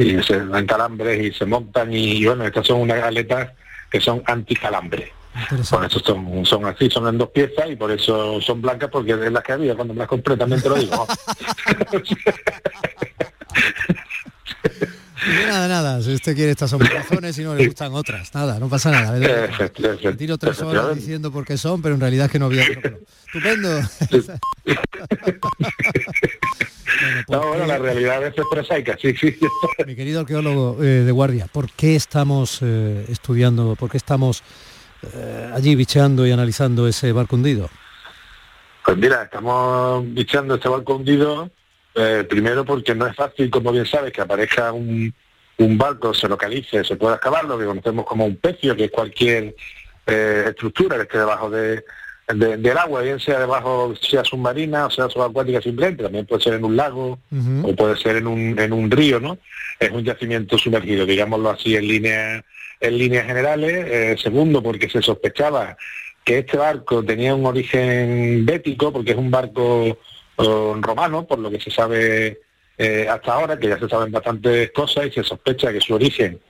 [0.00, 3.50] Y se dan calambres y se montan y, bueno, estas son unas aletas
[3.90, 5.12] que son anticalambre.
[5.50, 9.12] Por eso son, son así, son en dos piezas y por eso son blancas porque
[9.12, 11.06] es las que había cuando me las compré, también te lo digo.
[15.48, 18.68] nada, nada, si usted quiere estas son razones y no le gustan otras, nada, no
[18.68, 19.12] pasa nada.
[19.18, 22.62] Me tiro tres horas diciendo por qué son, pero en realidad es que no había...
[22.62, 23.80] Estupendo.
[27.28, 29.36] no, bueno, la realidad es prosaica, sí, sí.
[29.86, 34.44] Mi querido arqueólogo eh, de guardia, ¿por qué estamos eh, estudiando, por qué estamos
[35.14, 37.68] eh, allí bicheando y analizando ese barco hundido?
[38.84, 41.50] Pues mira, estamos bicheando este barco hundido
[42.28, 45.14] primero porque no es fácil, como bien sabes, que aparezca un,
[45.58, 48.90] un barco, se localice, se pueda excavar, lo que conocemos como un pecio, que es
[48.90, 49.54] cualquier
[50.04, 51.84] estructura que esté debajo de,
[52.26, 56.64] del agua, bien sea debajo, sea submarina o sea subacuática simplemente, también puede ser en
[56.64, 57.18] un lago
[57.62, 59.38] o puede ser en un, en un río, ¿no?
[59.78, 62.44] Es un yacimiento sumergido, digámoslo así en línea
[62.84, 63.72] en líneas generales.
[63.72, 65.76] Eh, segundo, porque se sospechaba
[66.22, 69.86] que este barco tenía un origen bético, porque es un barco
[70.38, 72.40] eh, romano, por lo que se sabe
[72.78, 76.40] eh, hasta ahora, que ya se saben bastantes cosas y se sospecha que su origen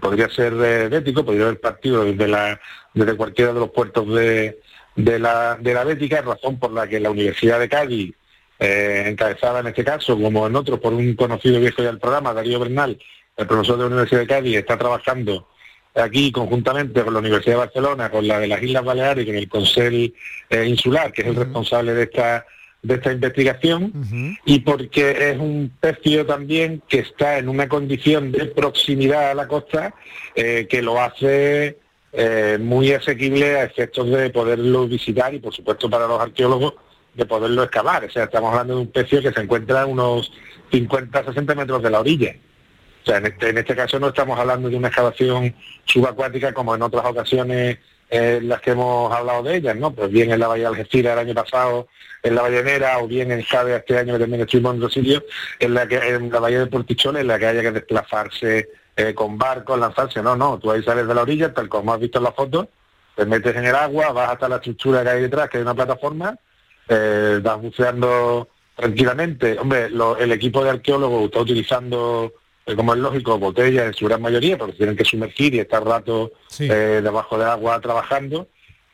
[0.00, 0.54] podría ser
[0.90, 2.60] bético, podría haber partido desde, la,
[2.94, 4.60] desde cualquiera de los puertos de,
[4.96, 8.14] de la, de la Bética, razón por la que la Universidad de Cádiz,
[8.58, 12.98] encabezada en este caso, como en otros, por un conocido viejo del programa, Darío Bernal,
[13.36, 15.48] el profesor de la Universidad de Cádiz, está trabajando
[15.94, 19.36] aquí conjuntamente con la Universidad de Barcelona, con la de las Islas Baleares y con
[19.36, 20.14] el Consell
[20.50, 22.46] eh, Insular, que es el responsable de esta
[22.82, 28.46] de esta investigación y porque es un pecio también que está en una condición de
[28.46, 29.94] proximidad a la costa
[30.34, 31.78] eh, que lo hace
[32.12, 36.74] eh, muy asequible a efectos de poderlo visitar y por supuesto para los arqueólogos
[37.14, 38.04] de poderlo excavar.
[38.04, 40.32] O sea, estamos hablando de un pecio que se encuentra a unos
[40.72, 42.34] 50, 60 metros de la orilla.
[43.02, 46.74] O sea, en este, en este caso no estamos hablando de una excavación subacuática como
[46.74, 47.78] en otras ocasiones
[48.10, 49.90] en las que hemos hablado de ellas, ¿no?
[49.90, 51.88] Pues bien en la Bahía de Algeciras el año pasado,
[52.22, 55.24] en la Ballenera, o bien en Jade este año que también estuvimos en otro sitio,
[55.58, 59.14] en la que en la Bahía de Portichón, en la que haya que desplazarse eh,
[59.14, 62.18] con barcos, lanzarse, no, no, tú ahí sales de la orilla, tal como has visto
[62.18, 62.68] en la foto,
[63.16, 65.74] te metes en el agua, vas hasta la estructura que hay detrás, que hay una
[65.74, 66.36] plataforma,
[66.88, 69.58] eh, vas buceando tranquilamente.
[69.58, 69.88] Hombre,
[70.18, 72.36] el equipo de arqueólogos está utilizando, eh,
[72.76, 76.32] como es lógico, botellas en su gran mayoría, porque tienen que sumergir y estar rato
[76.58, 78.48] eh, debajo del agua trabajando.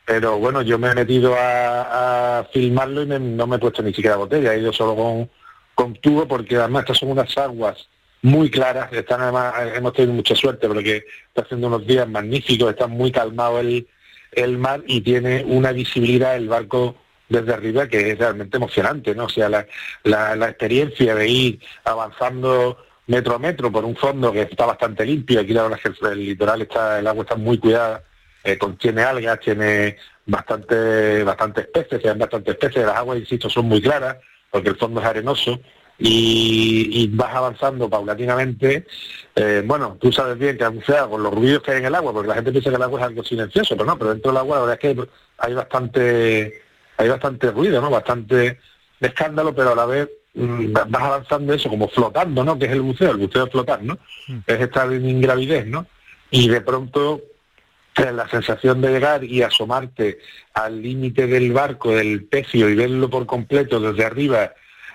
[0.05, 4.15] Pero bueno, yo me he metido a, filmarlo y no me he puesto ni siquiera
[4.15, 5.29] botella, he ido solo con,
[5.75, 7.87] con tubo, porque además estas son unas aguas
[8.21, 12.87] muy claras, están además, hemos tenido mucha suerte porque está haciendo unos días magníficos, está
[12.87, 13.87] muy calmado el,
[14.31, 16.95] el mar y tiene una visibilidad el barco
[17.29, 19.25] desde arriba que es realmente emocionante, ¿no?
[19.25, 19.65] O sea, la,
[20.03, 22.77] la, experiencia de ir avanzando
[23.09, 26.07] metro a metro por un fondo que está bastante limpio, aquí la verdad es que
[26.07, 28.03] el, litoral está, el agua está muy cuidada,
[28.43, 33.81] eh, contiene algas, tiene bastante, bastante especies, tiene bastante especies, las aguas, insisto, son muy
[33.81, 34.17] claras,
[34.51, 35.59] porque el fondo es arenoso,
[35.97, 38.85] y, vas avanzando paulatinamente.
[39.35, 42.13] Eh, bueno, tú sabes bien que sea con los ruidos que hay en el agua,
[42.13, 44.37] porque la gente piensa que el agua es algo silencioso, pero no, pero dentro del
[44.37, 46.61] agua la verdad es que hay bastante,
[46.95, 47.89] hay bastante ruido, ¿no?
[47.89, 48.59] Bastante
[49.01, 50.09] escándalo, pero a la vez
[50.39, 52.57] vas avanzando eso como flotando, ¿no?
[52.57, 53.97] Que es el buceo, el buceo es flotar, ¿no?
[54.27, 54.39] Mm.
[54.45, 55.85] Es estar en ingravidez, ¿no?
[56.31, 57.21] Y de pronto
[58.13, 60.19] la sensación de llegar y asomarte
[60.53, 64.53] al límite del barco, del pecio y verlo por completo desde arriba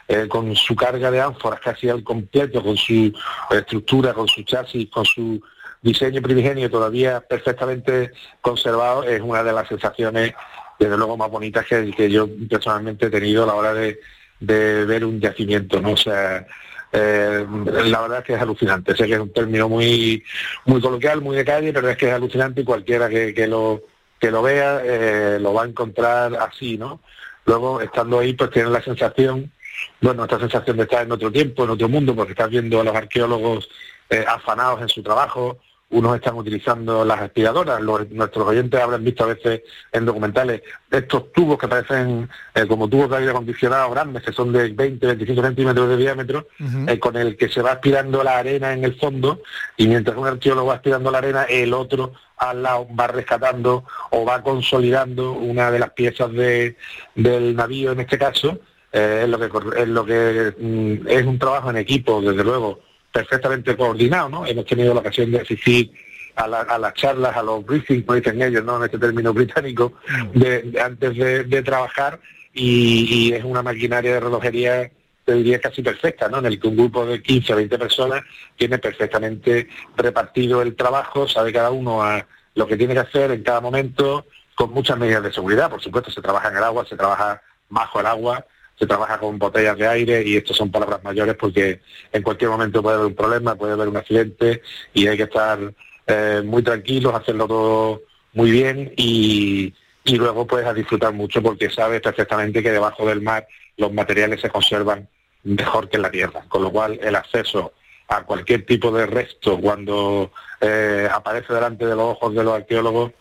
[0.09, 3.13] eh, con su carga de ánforas casi al completo, con su
[3.51, 5.41] estructura, con su chasis, con su
[5.83, 10.33] diseño primigenio todavía perfectamente conservado, es una de las sensaciones,
[10.79, 14.01] desde luego, más bonitas que, yo personalmente he tenido a la hora de,
[14.41, 15.93] ver un yacimiento, ¿no?
[15.93, 16.47] O sea,
[16.93, 17.47] eh,
[17.85, 18.97] la verdad es que es alucinante.
[18.97, 20.23] Sé que es un término muy,
[20.67, 23.83] muy coloquial, muy de calle, pero es que es alucinante y cualquiera que, lo
[24.21, 27.01] que lo vea eh, lo va a encontrar así, ¿no?
[27.47, 29.53] Luego, estando ahí, pues tiene la sensación
[30.01, 32.85] bueno, esta sensación de estar en otro tiempo, en otro mundo, porque estás viendo a
[32.85, 33.69] los arqueólogos
[34.11, 35.59] eh, afanados en su trabajo,
[35.95, 41.57] unos están utilizando las aspiradoras, nuestros oyentes habrán visto a veces en documentales estos tubos
[41.57, 45.89] que parecen eh, como tubos de aire acondicionado grandes, que son de 20, 25 centímetros
[45.89, 46.49] de diámetro,
[46.89, 49.43] eh, con el que se va aspirando la arena en el fondo,
[49.77, 54.25] y mientras un arqueólogo va aspirando la arena, el otro al lado va rescatando o
[54.25, 56.77] va consolidando una de las piezas de,
[57.15, 58.59] del navío en este caso,
[58.93, 62.81] eh, es lo que es lo que mm, es un trabajo en equipo, desde luego,
[63.15, 64.45] perfectamente coordinado, ¿no?
[64.45, 65.93] Hemos tenido la ocasión de asistir
[66.35, 68.77] a, las charlas, a los briefings, como dicen ellos, ¿no?
[68.79, 70.39] En este término británico, mm.
[70.39, 71.17] de, antes
[71.49, 72.19] de, trabajar
[72.53, 74.91] y, es una maquinaria de relojería
[75.25, 76.39] te diría casi perfecta, ¿no?
[76.39, 78.23] En el que un grupo de 15 o 20 personas
[78.57, 83.43] tiene perfectamente repartido el trabajo, sabe cada uno a, lo que tiene que hacer en
[83.43, 85.71] cada momento con muchas medidas de seguridad.
[85.71, 88.45] Por supuesto, se trabaja en el agua, se trabaja bajo el agua,
[88.79, 91.81] se trabaja con botellas de aire y estas son palabras mayores porque
[92.13, 94.63] en cualquier momento puede haber un problema, puede haber un accidente
[94.93, 95.59] y hay que estar
[96.07, 98.03] eh, muy tranquilos, hacerlo todo
[98.33, 99.73] muy bien y,
[100.05, 103.47] y luego puedes disfrutar mucho porque sabes perfectamente que debajo del mar
[103.77, 105.09] los materiales se conservan
[105.45, 107.73] mejor que en la tierra, con lo cual el acceso
[108.09, 113.13] a cualquier tipo de resto cuando eh, aparece delante de los ojos de los arqueólogos,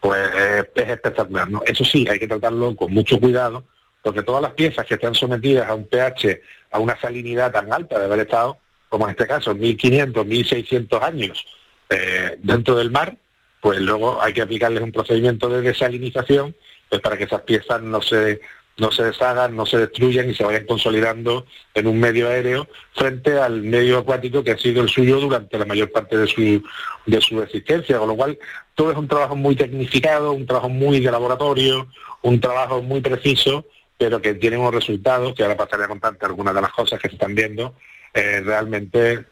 [0.00, 0.30] pues
[0.74, 1.48] es espectacular.
[1.48, 1.62] ¿no?
[1.64, 3.64] Eso sí, hay que tratarlo con mucho cuidado,
[4.02, 6.40] porque todas las piezas que están sometidas a un pH,
[6.70, 11.46] a una salinidad tan alta de haber estado, como en este caso, 1500, 1600 años
[11.88, 13.16] eh, dentro del mar,
[13.60, 16.54] pues luego hay que aplicarles un procedimiento de desalinización
[16.88, 18.40] pues para que esas piezas no se
[18.78, 23.38] no se deshagan, no se destruyan y se vayan consolidando en un medio aéreo frente
[23.38, 26.62] al medio acuático que ha sido el suyo durante la mayor parte de su,
[27.06, 28.38] de su existencia, con lo cual
[28.74, 31.88] todo es un trabajo muy tecnificado, un trabajo muy de laboratorio,
[32.22, 33.66] un trabajo muy preciso,
[34.02, 37.08] pero que tiene unos resultados, que ahora pasaré a contarte algunas de las cosas que
[37.08, 37.76] se están viendo,
[38.12, 39.26] eh, realmente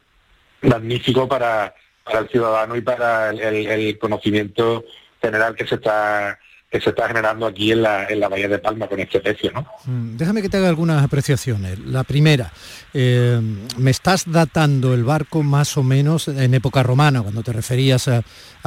[0.62, 1.74] magnífico para
[2.06, 4.84] el ciudadano y para el conocimiento
[5.20, 6.38] general que se está
[6.70, 9.50] que se está generando aquí en la, en la Bahía de Palma con este precio.
[9.52, 9.66] ¿no?
[9.86, 11.80] Mm, déjame que te haga algunas apreciaciones.
[11.80, 12.52] La primera,
[12.94, 13.40] eh,
[13.76, 18.22] me estás datando el barco más o menos en época romana, cuando te referías a,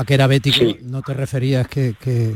[0.05, 2.33] que era bético, no te referías que, que,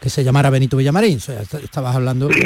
[0.00, 2.28] que, se llamara Benito Villamarín, o sea, estabas hablando...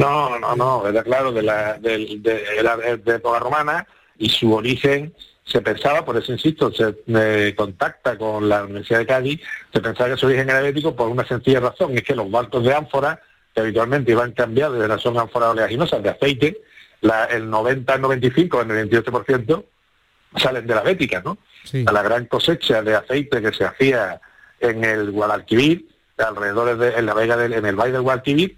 [0.00, 3.86] No, no, no, era claro, de, la, de, de época romana
[4.16, 5.12] y su origen
[5.44, 9.40] se pensaba, por eso insisto, se contacta con la Universidad de Cádiz,
[9.72, 12.62] se pensaba que su origen era bético por una sencilla razón, es que los barcos
[12.62, 13.20] de ánfora,
[13.54, 16.60] que habitualmente iban cambiados de la zona ánfora oleaginosas de aceite,
[17.30, 19.64] el 90, el 95, el 98%
[20.36, 21.38] salen de la bética, ¿no?
[21.86, 24.20] A la gran cosecha de aceite que se hacía
[24.60, 25.88] en el Guadalquivir,
[26.18, 28.56] alrededor de en la vega del, en el valle del Guadalquivir,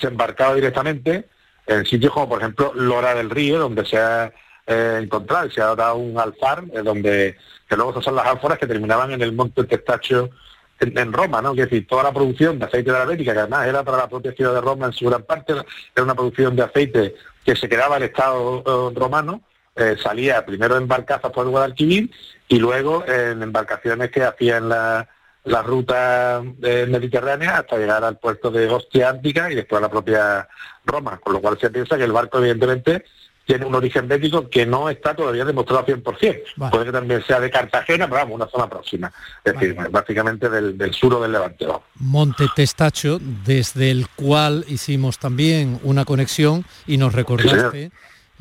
[0.00, 1.28] se embarcaba directamente
[1.66, 4.32] en sitios como por ejemplo Lora del Río, donde se ha
[4.66, 5.52] eh, encontrar.
[5.52, 7.36] Se ha dado un alfar eh, donde,
[7.68, 10.30] que luego son las ánforas que terminaban en el monte Testacho
[10.78, 11.50] en, Roma, ¿no?
[11.50, 14.08] Es decir, toda la producción de aceite de la Bética, que además era para la
[14.08, 17.68] propia ciudad de Roma en su gran parte, era una producción de aceite que se
[17.68, 19.42] quedaba el Estado eh, romano,
[20.02, 22.10] salía primero en barcazas por el Guadalquivir
[22.46, 25.08] y luego en embarcaciones que hacían la,
[25.44, 30.46] la ruta mediterránea hasta llegar al puerto de Ostia Antica y después a la propia
[30.84, 33.04] Roma, con lo cual se piensa que el barco evidentemente
[33.44, 36.70] tiene un origen bético que no está todavía demostrado 100%.
[36.70, 39.12] Puede que también sea de Cartagena, pero vamos, una zona próxima.
[39.44, 41.66] Es decir, básicamente del, del sur o del Levante.
[41.96, 47.90] Monte Testacho, desde el cual hicimos también una conexión y nos recordaste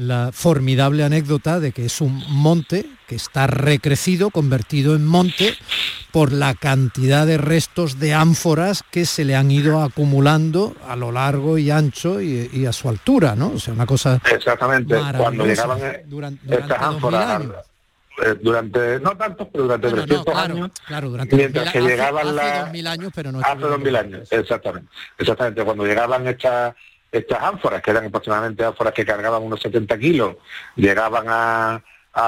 [0.01, 5.53] la formidable anécdota de que es un monte que está recrecido, convertido en monte,
[6.11, 11.11] por la cantidad de restos de ánforas que se le han ido acumulando a lo
[11.11, 13.51] largo y ancho y, a su altura, ¿no?
[13.55, 17.43] O sea, una cosa Exactamente, cuando llegaban durante, estas ánforas
[18.23, 22.61] eh, durante, no tanto, pero durante 300 años, claro, durante mientras que llegaban hace, la...
[22.63, 26.75] 2000 años, pero no hace 2000 años, exactamente, exactamente, cuando llegaban estas
[27.11, 30.35] estas ánforas, que eran aproximadamente ánforas que cargaban unos 70 kilos,
[30.75, 31.83] llegaban a,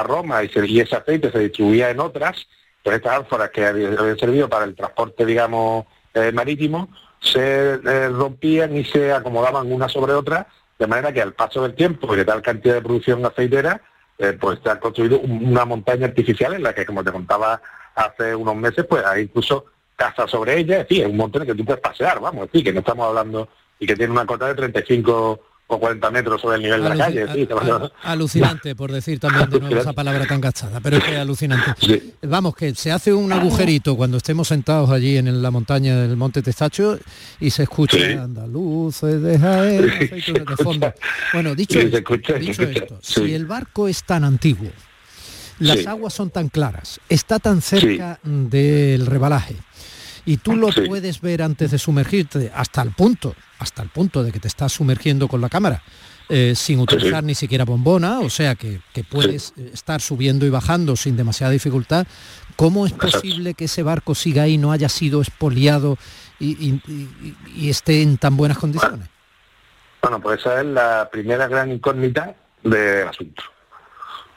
[0.06, 2.48] Roma y, se, ese aceite se distribuía en otras,
[2.82, 8.78] pues estas ánforas que habían servido para el transporte, digamos, eh, marítimo, se eh, rompían
[8.78, 10.48] y se acomodaban una sobre otra,
[10.80, 13.82] de manera que al paso del tiempo y de tal cantidad de producción aceitera,
[14.18, 17.62] eh, pues se ha construido una montaña artificial en la que, como te contaba
[17.96, 19.66] hace unos meses, pues hay incluso
[19.96, 22.66] casas sobre ella, es decir, es un montón que tú puedes pasear, vamos, es decir,
[22.66, 23.48] que no estamos hablando
[23.84, 26.98] y que tiene una cota de 35 o 40 metros sobre el nivel de la
[26.98, 27.26] calle.
[28.04, 32.14] alucinante, por decir también de nuevo esa palabra tan gastada, pero es que es alucinante.
[32.22, 36.42] Vamos, que se hace un agujerito cuando estemos sentados allí en la montaña del Monte
[36.42, 36.98] Testacho
[37.42, 40.94] y se escucha andaluz, deja de fondo.
[41.34, 44.70] Bueno, dicho, esto, si el barco es tan antiguo,
[45.60, 49.56] las aguas son tan claras, está tan cerca del rebalaje,
[50.26, 54.32] y tú lo puedes ver antes de sumergirte hasta el punto, hasta el punto de
[54.32, 55.84] que te estás sumergiendo con la cámara.
[56.30, 60.96] Eh, sin utilizar ni siquiera bombona, o sea que, puedes eh, estar subiendo y bajando
[60.96, 62.08] sin demasiada dificultad.
[62.56, 65.98] ¿Cómo es posible que ese barco siga ahí, no haya sido expoliado
[66.40, 66.80] y,
[67.70, 69.10] esté en tan buenas condiciones?
[70.02, 73.44] Bueno, pues esa es la primera gran incógnita del asunto.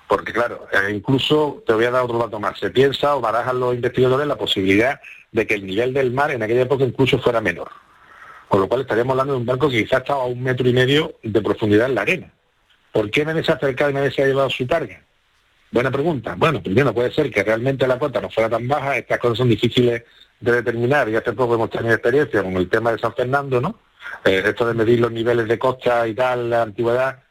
[0.08, 2.58] Porque claro, eh, incluso te voy a dar otro dato más.
[2.58, 5.00] Se piensa o barajan los investigadores la posibilidad
[5.36, 7.68] de que el nivel del mar en aquella época incluso fuera menor.
[8.48, 10.72] Con lo cual estaríamos hablando de un barco que quizás estaba a un metro y
[10.72, 12.32] medio de profundidad en la arena.
[12.90, 15.02] ¿Por qué se ha acercado y se ha llevado su carga?
[15.70, 16.34] Buena pregunta.
[16.38, 19.50] Bueno, primero puede ser que realmente la cota no fuera tan baja, estas cosas son
[19.50, 20.04] difíciles
[20.40, 23.78] de determinar y hace poco hemos tenido experiencia con el tema de San Fernando, ¿no?
[24.24, 27.22] Eh, esto de medir los niveles de costa y tal, la antigüedad,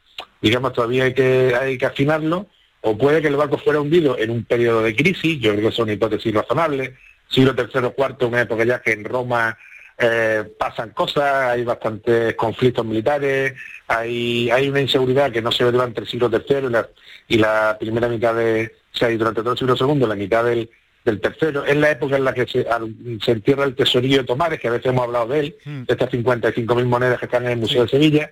[0.42, 2.48] digamos, todavía hay que, hay que afinarlo,
[2.82, 5.76] o puede que el barco fuera hundido en un periodo de crisis, yo creo que
[5.76, 6.92] son hipótesis razonables,
[7.30, 9.58] siglo tercero o cuarto, una época ya que en Roma
[9.98, 13.54] eh, pasan cosas, hay bastantes conflictos militares,
[13.88, 16.90] hay, hay una inseguridad que no se ve durante el siglo tercero y la,
[17.28, 20.44] y la primera mitad de, o sea, y durante todo el siglo segundo, la mitad
[20.44, 20.70] del,
[21.04, 24.24] del tercero, es la época en la que se, al- se entierra el tesorillo de
[24.26, 27.52] Tomares, que a veces hemos hablado de él, de estas 55.000 monedas que están en
[27.54, 28.32] el Museo de Sevilla,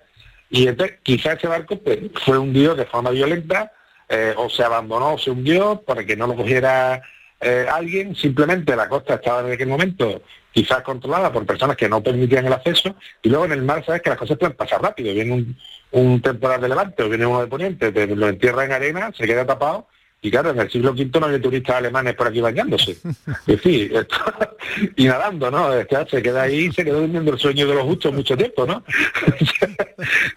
[0.50, 3.72] y entonces quizás ese barco pues, fue hundido de forma violenta,
[4.10, 7.00] eh, o se abandonó o se hundió para que no lo cogiera
[7.44, 12.02] eh, alguien, simplemente la costa estaba en aquel momento quizás controlada por personas que no
[12.02, 15.12] permitían el acceso, y luego en el mar sabes que las cosas pueden pasar rápido,
[15.12, 15.56] viene un,
[15.90, 19.26] un temporal de levante o viene uno de poniente, te lo entierra en arena, se
[19.26, 19.88] queda tapado,
[20.22, 22.92] y claro, en el siglo V no había turistas alemanes por aquí bañándose.
[23.26, 24.56] Es decir, esto-
[24.96, 25.70] y nadando, ¿no?
[25.88, 28.82] Sea, se queda ahí, se quedó durmiendo el sueño de los justos mucho tiempo, ¿no?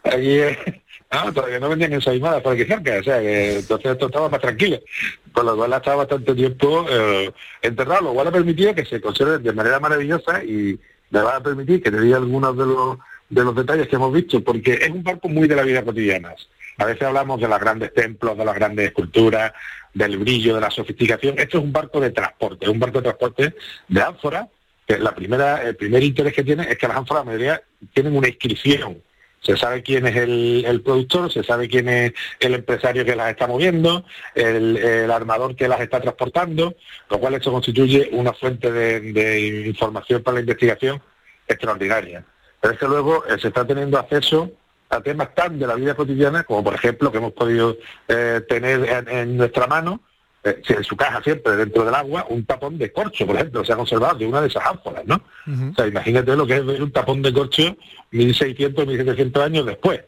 [0.04, 0.58] Eh,
[1.12, 4.42] no, todavía no vendían ensaimadas por aquí cerca, o sea, que entonces esto estaba más
[4.42, 4.80] tranquilo.
[5.32, 7.32] Con lo cual ha estado bastante tiempo eh,
[7.62, 10.80] enterrado, lo cual ha permitido que se conserve de manera maravillosa y
[11.10, 12.98] me va a permitir que te diga algunos de los,
[13.30, 16.36] de los detalles que hemos visto, porque es un barco muy de la vida cotidiana.
[16.78, 19.54] A veces hablamos de los grandes templos, de las grandes esculturas,
[19.94, 21.40] del brillo, de la sofisticación.
[21.40, 23.56] Esto es un barco de transporte, es un barco de transporte
[23.88, 24.48] de ánfora,
[24.86, 27.62] que la primera, el primer interés que tiene es que las ánforas, la mayoría,
[27.94, 29.02] tienen una inscripción.
[29.42, 33.48] Se sabe quién es el, productor, se sabe quién es el empresario que las está
[33.48, 34.04] moviendo,
[34.36, 36.76] el, armador que las está transportando,
[37.10, 41.02] lo cual eso constituye una fuente de, información para la investigación
[41.48, 42.26] extraordinaria.
[42.60, 44.52] Pero es que luego eh, se está teniendo acceso
[44.90, 47.78] a temas tan de la vida cotidiana como por ejemplo que hemos podido
[48.08, 50.02] eh, tener en, en nuestra mano,
[50.50, 53.74] eh, en su caja siempre dentro del agua, un tapón de corcho, por ejemplo, se
[53.74, 55.16] ha conservado de una de esas ánforas, ¿no?
[55.16, 57.76] O sea, imagínate lo que es ver un tapón de corcho
[58.12, 60.02] 1600, 1700 años después.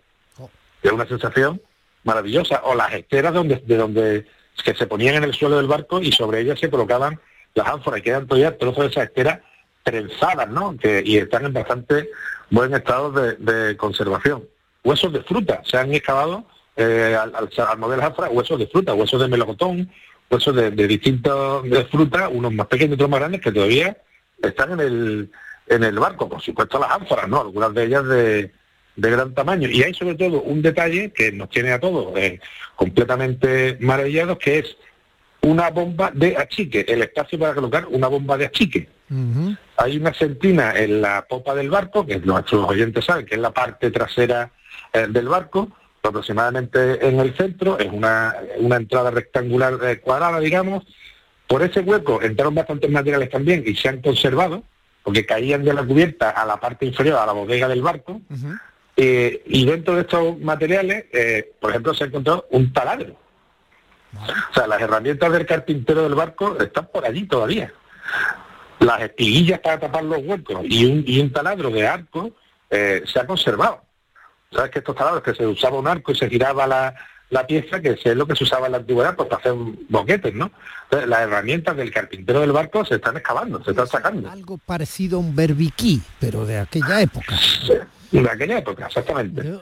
[0.82, 1.62] Es una sensación
[2.04, 2.62] maravillosa.
[2.64, 4.26] O las esteras de donde, de donde
[4.64, 7.20] que se ponían en el suelo del barco y sobre ellas se colocaban
[7.54, 9.40] las ánforas y quedan todavía trozos de esas esteras
[9.84, 10.76] trenzadas, ¿no?
[10.78, 12.10] Que, y están en bastante
[12.50, 14.44] buen estado de, de conservación.
[14.84, 19.20] Huesos de fruta, se han excavado eh, al, al, al ánforas, huesos de fruta, huesos
[19.22, 19.92] de melocotón,
[20.30, 23.98] huesos de, de distintos de fruta, unos más pequeños y otros más grandes, que todavía
[24.42, 25.32] están en el,
[25.68, 27.42] en el barco, por supuesto las ánforas, ¿no?
[27.42, 28.52] Algunas de ellas de,
[28.96, 29.70] de gran tamaño.
[29.70, 32.40] Y hay sobre todo un detalle que nos tiene a todos eh,
[32.76, 34.78] completamente maravillados, que es
[35.42, 38.90] una bomba de achique, el espacio para colocar una bomba de achique.
[39.78, 43.52] Hay una sentina en la popa del barco, que nuestros oyentes saben que es la
[43.52, 44.52] parte trasera
[44.94, 45.70] eh, del barco,
[46.10, 50.84] aproximadamente en el centro, es una, una entrada rectangular eh, cuadrada, digamos.
[51.48, 54.64] Por ese hueco entraron bastantes materiales también y se han conservado,
[55.04, 58.22] porque caían de la cubierta a la parte inferior, a la bodega del barco.
[58.96, 63.16] Eh, y dentro de estos materiales, eh, por ejemplo, se ha encontrado un taladro.
[64.14, 67.74] O sea, las herramientas del carpintero del barco están por allí todavía.
[68.80, 72.32] Las espiguillas para tapar los huecos y un, y un taladro de arco
[72.70, 73.82] se ha conservado.
[74.52, 76.96] ¿Sabes que estos taladros que se usaba un arco y se giraba la,
[77.30, 79.54] la pieza, que es lo que se usaba en la antigüedad pues, para hacer
[79.90, 80.52] boquetes, ¿no?
[80.86, 84.30] Entonces, las herramientas del carpintero del barco se están excavando, se están sacando.
[84.32, 87.38] Algo parecido a un berbiquí, pero de aquella época.
[88.12, 89.60] De aquella época, exactamente.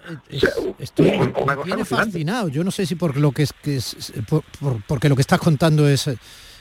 [0.79, 1.85] Estoy Una me cosa tiene alucinante.
[2.11, 2.47] fascinado.
[2.47, 5.21] Yo no sé si por lo que es, que es- por- por- porque lo que
[5.21, 6.09] estás contando es,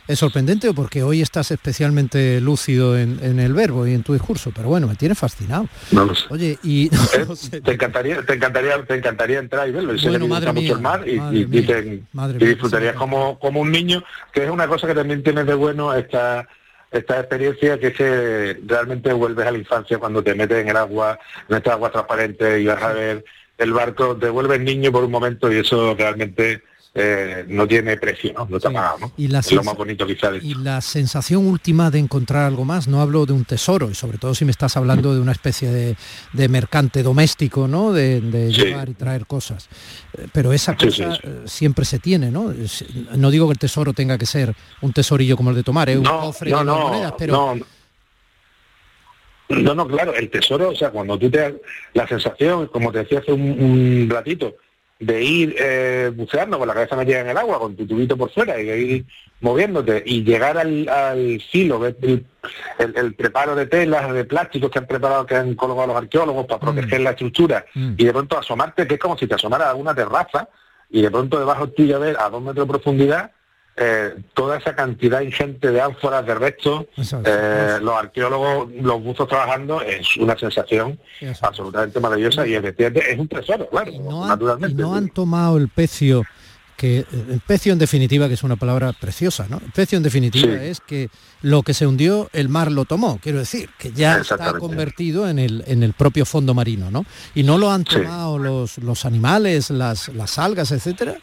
[0.08, 4.12] es sorprendente o porque hoy estás especialmente lúcido en, en el verbo y en tu
[4.12, 5.68] discurso, pero bueno, me tiene fascinado.
[5.90, 6.26] No lo sé.
[6.30, 9.94] Oye, y Eh, te encantaría, te encantaría, te encantaría entrar y verlo.
[9.94, 12.40] Y Bueno, madre mucho el mía, mar y, madre y- y mía, te- madre y
[12.40, 14.02] mía, disfrutarías como, como un niño,
[14.32, 16.46] que es una cosa que también tiene de bueno esta
[16.92, 20.76] esta experiencia que es que realmente vuelves a la infancia cuando te metes en el
[20.76, 23.24] agua, en esta agua transparente y vas a ver
[23.58, 26.62] el barco, te vuelves niño por un momento y eso realmente
[26.98, 28.46] eh, no tiene precio, ¿no?
[28.48, 29.12] No está pagado, ¿no?
[29.18, 32.88] Y la es lo más bonito de y la sensación última de encontrar algo más,
[32.88, 35.70] no hablo de un tesoro, y sobre todo si me estás hablando de una especie
[35.70, 35.96] de,
[36.32, 37.92] de mercante doméstico, ¿no?
[37.92, 38.62] De, de Sí.
[38.62, 39.68] llevar y traer cosas.
[40.16, 41.28] Eh, Pero esa Sí, cosa sí, sí.
[41.28, 42.54] eh, siempre se tiene, ¿no?
[43.14, 45.98] No digo que el tesoro tenga que ser un tesorillo como el de tomar, ¿eh?
[45.98, 47.54] un No, cofre no, de no, monedas, pero no,
[49.48, 51.60] No, no, claro, el tesoro, o sea, cuando tú te...
[51.94, 54.56] La sensación, como te decía hace un, un ratito,
[54.98, 58.30] de ir eh, buceando con la cabeza metida en el agua, con tu tubito por
[58.30, 59.04] fuera, y de ir
[59.40, 62.24] moviéndote, y llegar al, al filo, ver el,
[62.78, 66.46] el- el preparo de telas, de plásticos que han preparado, que han colocado los arqueólogos
[66.46, 67.66] para proteger la estructura,
[67.98, 70.48] y de pronto asomarte, que es como si te asomara a una terraza,
[70.88, 73.32] y de pronto debajo tuyo ver a dos metros de profundidad
[73.78, 76.86] eh, toda esa cantidad ingente de ánforas, de restos,
[77.24, 80.98] eh, los arqueólogos, los buzos trabajando, es una sensación
[81.42, 83.92] absolutamente maravillosa y efectivamente es un tesoro, claro,
[84.26, 84.82] naturalmente.
[84.82, 86.22] no han tomado el pecio
[86.76, 89.58] que el pecio en definitiva, que es una palabra preciosa, ¿no?
[89.64, 91.08] El pecio en definitiva es que
[91.42, 95.38] lo que se hundió, el mar lo tomó, quiero decir, que ya está convertido en
[95.38, 97.06] el, en el propio fondo marino, ¿no?
[97.34, 101.16] Y no lo han tomado los, los animales, las, las algas, etcétera.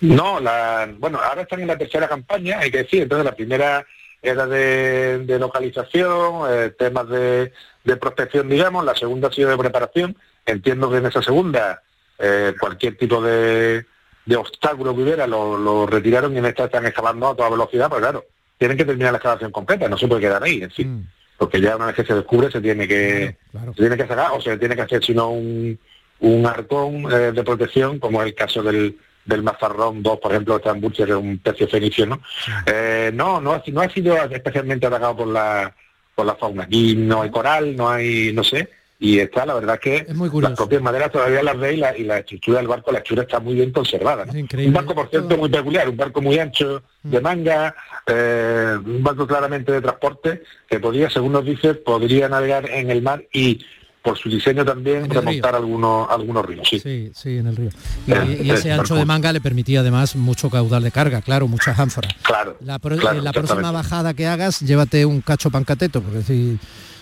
[0.00, 3.86] No, la, bueno, ahora están en la tercera campaña, hay que decir, entonces la primera
[4.22, 7.52] era de, localización, eh, temas de,
[7.84, 11.82] de, prospección, digamos, la segunda ha sido de preparación, entiendo que en esa segunda
[12.18, 13.86] eh, cualquier tipo de,
[14.24, 18.00] de obstáculo que hubiera lo, retiraron y en esta están excavando a toda velocidad, pues
[18.00, 18.24] claro,
[18.58, 21.08] tienen que terminar la excavación completa, no se puede quedar ahí, en fin, mm.
[21.38, 24.40] porque ya una vez que se descubre se tiene que, Se tiene que sacar, o
[24.40, 25.78] se tiene que hacer sino un,
[26.20, 30.56] un arcón eh, de protección, como es el caso del del Mazarrón 2, por ejemplo,
[30.56, 32.20] está en es un pecio fenicio, ¿no?
[32.64, 35.74] Eh, no, no ha, no ha sido especialmente atacado por la,
[36.14, 36.64] por la fauna.
[36.64, 38.68] Aquí no hay coral, no hay, no sé,
[38.98, 40.06] y está, la verdad que
[40.40, 43.54] las propias maderas todavía las ve y la, estructura del barco, la estructura está muy
[43.54, 44.24] bien conservada.
[44.24, 47.22] Un barco, por cierto, muy peculiar, un barco muy ancho, de mm.
[47.22, 47.74] manga,
[48.06, 53.02] eh, un barco claramente de transporte, que podría, según nos dice, podría navegar en el
[53.02, 53.62] mar y
[54.06, 56.68] por su diseño también remontar algunos algunos ríos.
[56.70, 57.70] Sí, sí, en el río.
[58.06, 62.14] Y, ese ancho de manga le permitía además mucho caudal de carga, claro, muchas ánforas.
[62.22, 62.56] Claro.
[62.60, 62.78] La,
[63.14, 66.56] la próxima bajada que hagas, llévate un cacho pancateto, porque si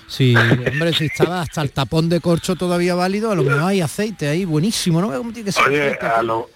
[0.07, 0.35] si,
[0.73, 4.29] hombre, si estaba hasta el tapón de corcho todavía válido, a lo mejor hay aceite
[4.29, 5.09] ahí buenísimo, ¿no?
[5.67, 6.49] oye, a lo,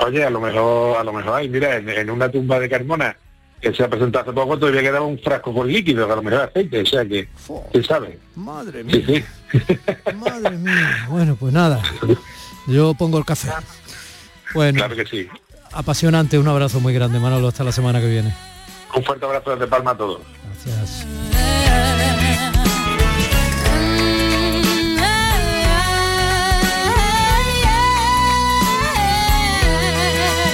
[0.00, 3.16] oye, a lo mejor, a lo mejor hay, mira, en una tumba de Carmona
[3.60, 6.22] que se ha presentado hace poco, todavía quedaba un frasco con líquido, que a lo
[6.22, 7.28] mejor aceite, o sea que,
[7.72, 8.18] ¿quién sabe?
[8.36, 9.02] Madre mía.
[9.06, 9.24] Sí,
[10.14, 11.06] Madre mía.
[11.08, 11.82] Bueno, pues nada,
[12.66, 13.50] yo pongo el café.
[14.54, 15.28] Bueno, claro que sí.
[15.72, 18.34] Apasionante, un abrazo muy grande, Manolo, hasta la semana que viene.
[18.94, 20.20] Un fuerte abrazo desde Palma a todos.
[20.64, 21.06] Gracias.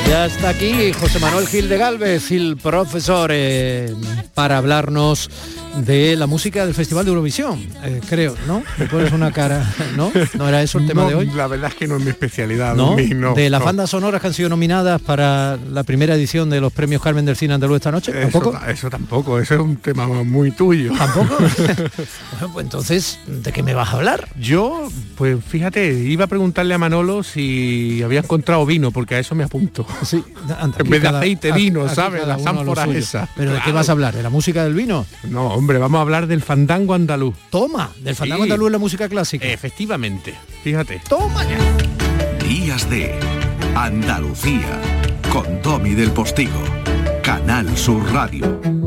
[0.08, 3.92] Ya está aquí José Manuel Gil de Galvez, el profesor, eh,
[4.34, 5.30] para hablarnos
[5.78, 8.62] de la música del Festival de Eurovisión, eh, creo, ¿no?
[8.78, 10.12] Me pones una cara, ¿no?
[10.34, 11.26] ¿No era eso el tema de hoy?
[11.34, 12.74] La verdad es que no es mi especialidad.
[12.74, 12.94] ¿No?
[13.34, 17.02] de las bandas sonoras que han sido nominadas para la primera edición de los premios
[17.02, 18.58] Carmen del Cine Andaluz esta noche, ¿tampoco?
[18.68, 20.92] Eso, tampoco, eso es un tema muy tuyo.
[20.96, 21.36] ¿Tampoco?
[21.38, 24.28] bueno, pues entonces, ¿de qué me vas a hablar?
[24.38, 29.34] Yo, pues fíjate, iba a preguntarle a Manolo si había encontrado vino, porque a eso
[29.34, 29.86] me apunto.
[30.02, 30.22] Sí,
[30.78, 32.26] en vez de aceite, vino, ¿sabes?
[32.26, 33.28] Las ánforas esas.
[33.36, 34.14] ¿Pero de qué vas a hablar?
[34.14, 35.06] ¿De la música del vino?
[35.24, 37.34] No, Hombre, vamos a hablar del fandango andaluz.
[37.50, 39.46] Toma, del fandango andaluz en la música clásica.
[39.46, 41.00] Efectivamente, fíjate.
[41.08, 41.58] Toma ya.
[42.46, 43.18] Días de
[43.74, 44.80] Andalucía
[45.32, 46.62] con Domi del Postigo,
[47.22, 48.83] Canal Sur Radio.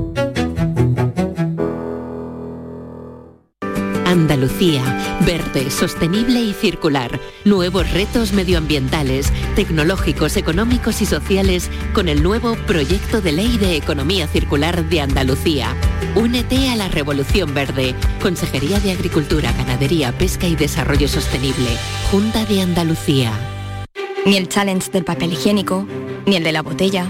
[4.08, 7.20] Andalucía, verde, sostenible y circular.
[7.44, 14.26] Nuevos retos medioambientales, tecnológicos, económicos y sociales con el nuevo Proyecto de Ley de Economía
[14.28, 15.76] Circular de Andalucía.
[16.16, 17.96] Únete a la Revolución Verde.
[18.22, 21.68] Consejería de Agricultura, Ganadería, Pesca y Desarrollo Sostenible.
[22.10, 23.34] Junta de Andalucía.
[24.26, 25.86] Ni el challenge del papel higiénico,
[26.26, 27.10] ni el de la botella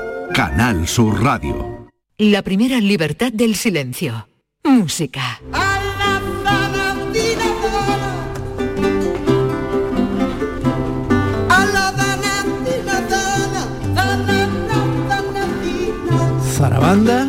[0.33, 1.87] Canal Sur Radio.
[2.17, 4.29] La primera libertad del silencio.
[4.63, 5.41] Música.
[16.55, 17.27] Zarabanda.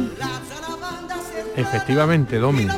[1.56, 2.68] Efectivamente, Domi.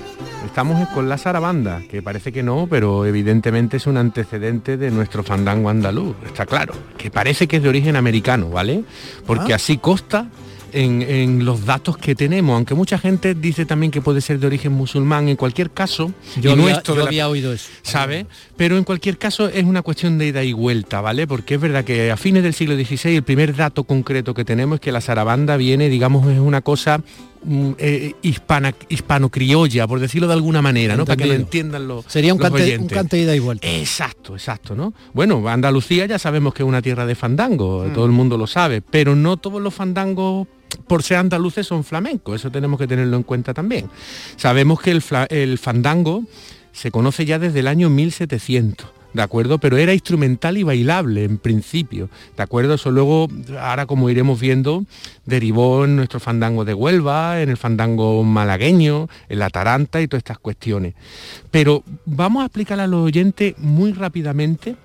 [0.55, 5.25] Estamos con la zarabanda, que parece que no, pero evidentemente es un antecedente de nuestro
[5.25, 8.85] fandango andaluz, está claro, que parece que es de origen americano, ¿vale?
[9.27, 9.57] Porque ah.
[9.57, 10.29] así costa
[10.73, 14.47] en, en los datos que tenemos, aunque mucha gente dice también que puede ser de
[14.47, 17.71] origen musulmán, en cualquier caso, Yo había- nuestro yo de la- había oído eso.
[17.83, 18.29] ¿Sabe?
[18.57, 21.27] Pero en cualquier caso es una cuestión de ida y vuelta, ¿vale?
[21.27, 24.77] Porque es verdad que a fines del siglo XVI el primer dato concreto que tenemos
[24.77, 27.03] es que la zarabanda viene, digamos, es una cosa
[27.79, 31.05] eh, hispana, hispano-criolla, por decirlo de alguna manera, ¿no?
[31.05, 32.97] Para que lo entiendan los Sería un los cante, un oyentes.
[32.97, 33.67] cante ida y vuelta.
[33.69, 34.95] Exacto, exacto, ¿no?
[35.13, 37.93] Bueno, Andalucía ya sabemos que es una tierra de fandango, Mm.
[37.93, 40.47] todo el mundo lo sabe, pero no todos los fandangos
[40.89, 43.89] por ser andaluces son flamencos, eso tenemos que tenerlo en cuenta también.
[44.37, 46.25] Sabemos que el, el fandango
[46.73, 48.87] se conoce ya desde el año 1700.
[49.15, 49.59] ¿De acuerdo?
[49.59, 52.11] Pero era instrumental y bailable en principio.
[52.37, 52.75] ¿De acuerdo?
[52.75, 54.85] Eso luego, ahora como iremos viendo,
[55.25, 60.21] derivó en nuestro fandango de Huelva, en el fandango malagueño, en la taranta y todas
[60.21, 60.95] estas cuestiones.
[61.51, 64.77] Pero vamos a explicar a los oyentes muy rápidamente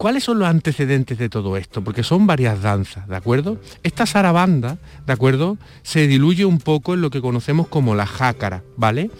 [0.00, 1.84] ¿Cuáles son los antecedentes de todo esto?
[1.84, 3.58] Porque son varias danzas, ¿de acuerdo?
[3.82, 5.58] Esta zarabanda, ¿de acuerdo?
[5.82, 9.10] Se diluye un poco en lo que conocemos como la jácara, ¿vale?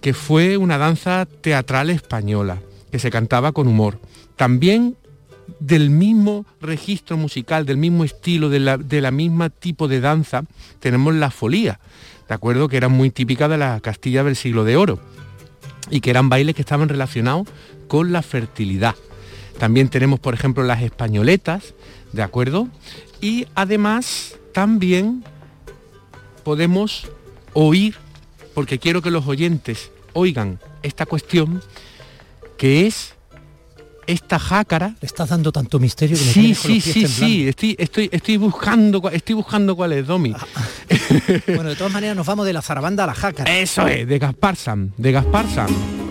[0.00, 2.58] Que fue una danza teatral española,
[2.94, 3.98] que se cantaba con humor.
[4.36, 4.96] También
[5.58, 10.44] del mismo registro musical, del mismo estilo, de la, de la misma tipo de danza,
[10.78, 11.80] tenemos la folía,
[12.28, 12.68] ¿de acuerdo?
[12.68, 15.00] Que era muy típica de la Castilla del siglo de oro
[15.90, 17.48] y que eran bailes que estaban relacionados
[17.88, 18.94] con la fertilidad.
[19.58, 21.74] También tenemos, por ejemplo, las españoletas,
[22.12, 22.68] ¿de acuerdo?
[23.20, 25.24] Y además también
[26.44, 27.10] podemos
[27.54, 27.96] oír,
[28.54, 31.60] porque quiero que los oyentes oigan esta cuestión,
[32.64, 33.14] que es
[34.06, 34.94] esta jácara.
[34.98, 37.26] Le estás dando tanto misterio que me Sí, sí, los pies sí, temblando.
[37.26, 40.34] sí, estoy, estoy, estoy buscando, estoy buscando cuál es, Domi.
[41.46, 43.54] Bueno, de todas maneras nos vamos de la zarabanda a la jácara.
[43.54, 46.03] Eso es, de Gaspar Sam, de Gaspar Sam.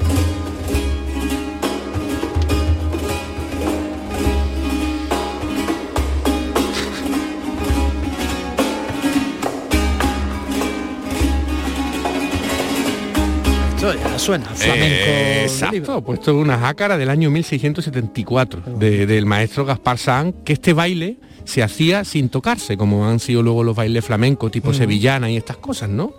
[14.24, 14.86] Suena flamenco.
[15.07, 20.53] Eh, exacto, puesto en una jácara del año 1674 de- del maestro Gaspar Sanz, que
[20.53, 24.74] este baile se hacía sin tocarse, como han sido luego los bailes flamencos tipo Mm.
[24.76, 26.13] sevillana y estas cosas, ¿no?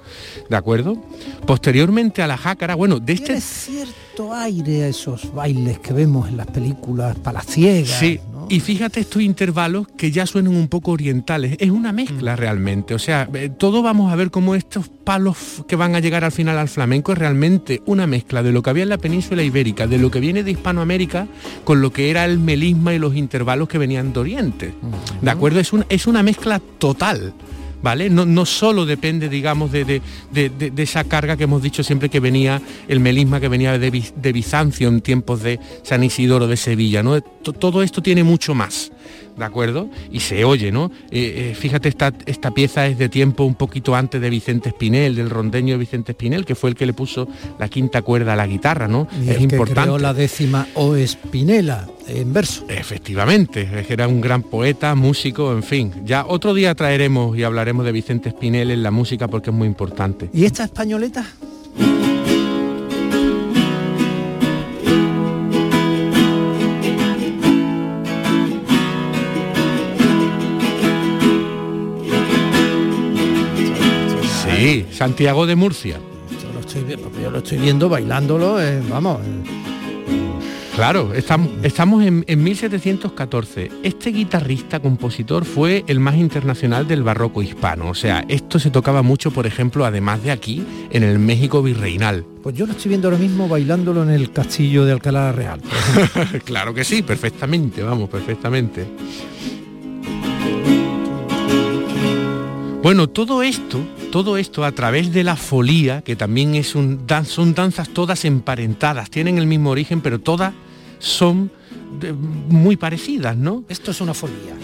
[0.50, 1.02] ¿De acuerdo?
[1.46, 3.26] Posteriormente a la jácara, bueno, de este...
[3.26, 3.94] Tiene cierto
[4.32, 7.98] aire a esos bailes que vemos en las películas palaciegas.
[7.98, 11.56] Sí, y fíjate estos intervalos que ya suenan un poco orientales.
[11.58, 11.96] Es una Mm.
[11.96, 12.94] mezcla realmente.
[12.94, 16.32] O sea, eh, todo vamos a ver cómo estos palos que van a llegar al
[16.32, 19.86] final al flamenco es realmente una mezcla de lo que había en la península ibérica,
[19.86, 21.26] de lo que viene de Hispanoamérica,
[21.64, 24.74] con lo que era el melisma y los intervalos que venían de Oriente.
[25.20, 25.60] ¿De acuerdo?
[25.60, 27.34] Es, un- es una mezcla total.
[27.84, 28.08] ¿Vale?
[28.08, 30.00] No, no solo depende, digamos, de, de-
[30.32, 34.06] de- esa carga que hemos dicho siempre que venía, el melisma que venía de, Bi-
[34.16, 37.20] de Bizancio en tiempos de San Isidoro de Sevilla, ¿no?
[37.20, 38.90] To- Todo esto tiene mucho más,
[39.36, 39.88] ¿de acuerdo?
[40.10, 40.90] Y se oye, ¿no?
[41.10, 45.14] Eh, eh, fíjate, esta, esta pieza es de tiempo un poquito antes de Vicente Espinel,
[45.14, 47.28] del rondeño de Vicente Espinel, que fue el que le puso
[47.58, 49.08] la quinta cuerda a la guitarra, ¿no?
[49.20, 49.82] Y es el que importante.
[49.82, 52.64] creó la décima O Espinela en verso.
[52.68, 55.92] Efectivamente, es que era un gran poeta, músico, en fin.
[56.04, 59.66] Ya otro día traeremos y hablaremos de Vicente Espinel en la música porque es muy
[59.66, 60.28] importante.
[60.32, 61.26] ¿Y esta españoleta?
[74.94, 75.98] Santiago de Murcia.
[76.42, 76.84] Yo lo estoy,
[77.22, 79.20] yo lo estoy viendo bailándolo, eh, vamos.
[79.22, 79.60] eh,
[80.74, 83.70] Claro, estamos, estamos en, en 1714.
[83.84, 87.88] Este guitarrista, compositor, fue el más internacional del barroco hispano.
[87.90, 92.24] O sea, esto se tocaba mucho, por ejemplo, además de aquí, en el México virreinal.
[92.42, 95.60] Pues yo lo estoy viendo ahora mismo bailándolo en el castillo de Alcalá Real.
[96.44, 98.84] claro que sí, perfectamente, vamos, perfectamente.
[102.82, 103.78] Bueno, todo esto,
[104.14, 108.24] todo esto a través de la folía, que también es un dan- son danzas todas
[108.24, 110.54] emparentadas, tienen el mismo origen, pero todas
[111.00, 111.50] son
[111.98, 113.64] de- muy parecidas, ¿no?
[113.68, 114.54] Esto es una folía.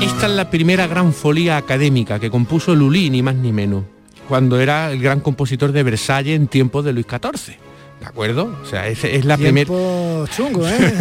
[0.00, 3.84] Esta es la primera gran folía académica que compuso Lully, ni más ni menos,
[4.28, 7.67] cuando era el gran compositor de Versalles en tiempos de Luis XIV.
[8.00, 8.56] ¿De acuerdo?
[8.62, 9.68] O sea, es, es la primera...
[9.68, 10.94] Chungo, ¿eh?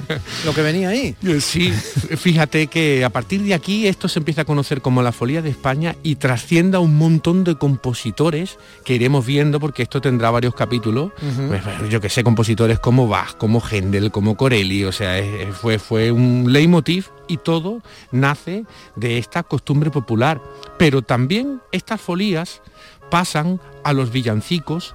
[0.44, 1.14] Lo que venía ahí.
[1.40, 5.42] Sí, fíjate que a partir de aquí esto se empieza a conocer como la Folía
[5.42, 10.54] de España y trascienda un montón de compositores que iremos viendo porque esto tendrá varios
[10.54, 11.12] capítulos.
[11.48, 15.78] Pues, yo que sé, compositores como Bach, como Händel, como Corelli, o sea, es- fue,
[15.78, 17.80] fue un leitmotiv y todo
[18.10, 18.64] nace
[18.96, 20.40] de esta costumbre popular.
[20.78, 22.60] Pero también estas folías
[23.08, 24.94] pasan a los villancicos,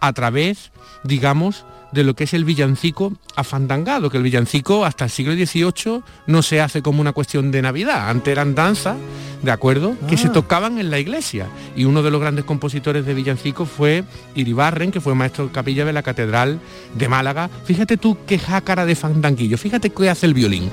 [0.00, 0.70] a través,
[1.04, 6.02] digamos, de lo que es el villancico afandangado, que el villancico hasta el siglo XVIII
[6.26, 8.96] no se hace como una cuestión de Navidad, antes eran danzas,
[9.42, 10.32] ¿de acuerdo?, que se Ah.
[10.32, 11.46] tocaban en la iglesia.
[11.76, 14.02] Y uno de los grandes compositores de villancico fue
[14.34, 16.58] Iribarren, que fue maestro de capilla de la Catedral
[16.94, 17.48] de Málaga.
[17.64, 20.70] Fíjate tú qué jácara de fandanguillo, fíjate qué hace el violín.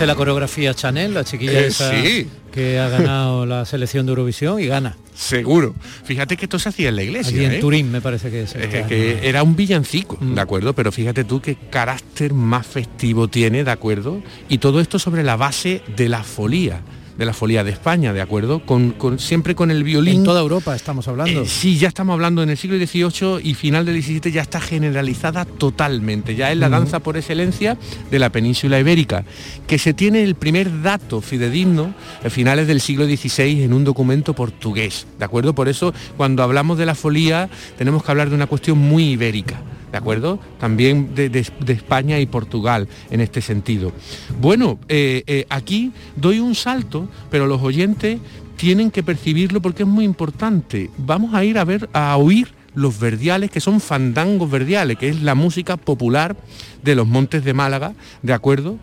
[0.00, 2.26] Hace la coreografía Chanel, la chiquilla Eh, esa sí.
[2.50, 4.96] que ha ganado la selección de Eurovisión y gana.
[5.14, 5.74] Seguro.
[6.04, 7.36] Fíjate que esto se hacía en la iglesia.
[7.36, 7.58] Allí en ¿eh?
[7.58, 8.54] Turín me parece que es.
[8.54, 10.34] Eh, que era un villancico, Mm.
[10.36, 10.72] ¿de acuerdo?
[10.74, 14.22] Pero fíjate tú qué carácter más festivo tiene, ¿de acuerdo?
[14.48, 16.80] Y todo esto sobre la base de la folía,
[17.20, 18.64] de la folía de España, ¿de acuerdo?
[18.64, 20.16] Con, con- siempre con el violín.
[20.20, 21.42] En toda Europa estamos hablando.
[21.42, 24.58] Eh, sí, ya estamos hablando en el siglo XVIII y final del XVII ya está
[24.58, 26.34] generalizada totalmente.
[26.34, 27.76] Ya es la danza por excelencia
[28.10, 29.24] de la península ibérica,
[29.66, 31.94] que se tiene el primer dato fidedigno
[32.24, 35.06] a finales del siglo XVI en un documento portugués.
[35.18, 35.54] ¿De acuerdo?
[35.54, 39.60] Por eso cuando hablamos de la folía tenemos que hablar de una cuestión muy ibérica.
[39.92, 40.38] ¿De acuerdo?
[40.58, 43.92] También de, de- España y Portugal en este sentido.
[44.40, 48.20] Bueno, eh, eh, aquí doy un salto, pero los oyentes
[48.56, 50.90] tienen que percibirlo porque es muy importante.
[50.98, 55.22] Vamos a ir a ver, a oír los verdiales, que son fandangos verdiales, que es
[55.22, 56.36] la música popular
[56.84, 58.76] de los Montes de Málaga, ¿de acuerdo?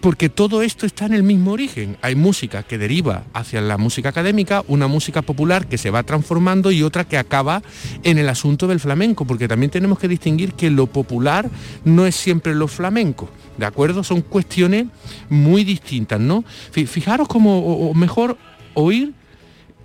[0.00, 1.96] Porque todo esto está en el mismo origen.
[2.02, 6.70] Hay música que deriva hacia la música académica, una música popular que se va transformando
[6.70, 7.62] y otra que acaba
[8.04, 11.50] en el asunto del flamenco, porque también tenemos que distinguir que lo popular
[11.84, 13.28] no es siempre lo flamenco.
[13.58, 14.04] ¿De acuerdo?
[14.04, 14.86] Son cuestiones
[15.28, 16.44] muy distintas, ¿no?
[16.70, 17.58] Fi- Fijaros como,
[17.90, 18.36] o mejor,
[18.74, 19.12] oír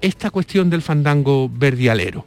[0.02, 2.26] esta cuestión del fandango verdialero.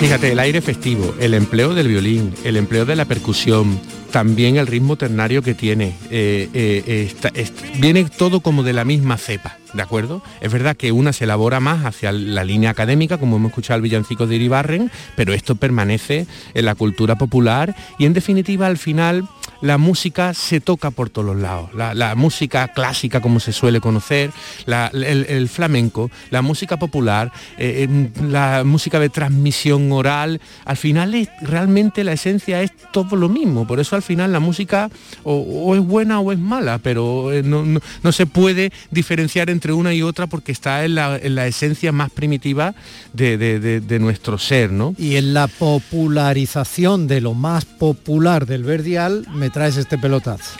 [0.00, 3.78] Fíjate, el aire festivo, el empleo del violín, el empleo de la percusión,
[4.10, 9.18] también el ritmo ternario que tiene, eh, eh, eh, viene todo como de la misma
[9.18, 10.22] cepa, ¿de acuerdo?
[10.40, 13.82] Es verdad que una se elabora más hacia la línea académica, como hemos escuchado el
[13.82, 19.28] villancico de Iribarren, pero esto permanece en la cultura popular y en definitiva al final
[19.62, 21.68] la música se toca por todos los lados.
[21.74, 24.30] La, música clásica, como se suele conocer,
[24.66, 32.04] el, flamenco, la música popular, eh, la música de transmisión oral, al final es, realmente
[32.04, 33.66] la esencia es todo lo mismo.
[33.66, 34.88] Por eso al final la música
[35.24, 39.50] o, o es buena o es mala, pero eh, no, no- no se puede diferenciar
[39.50, 42.74] entre una y otra porque está en la, en la esencia más primitiva
[43.12, 44.94] de, de- de- de nuestro ser, ¿no?
[44.98, 50.58] Y en la popularización de lo más popular del verdial me traes este pelotazo.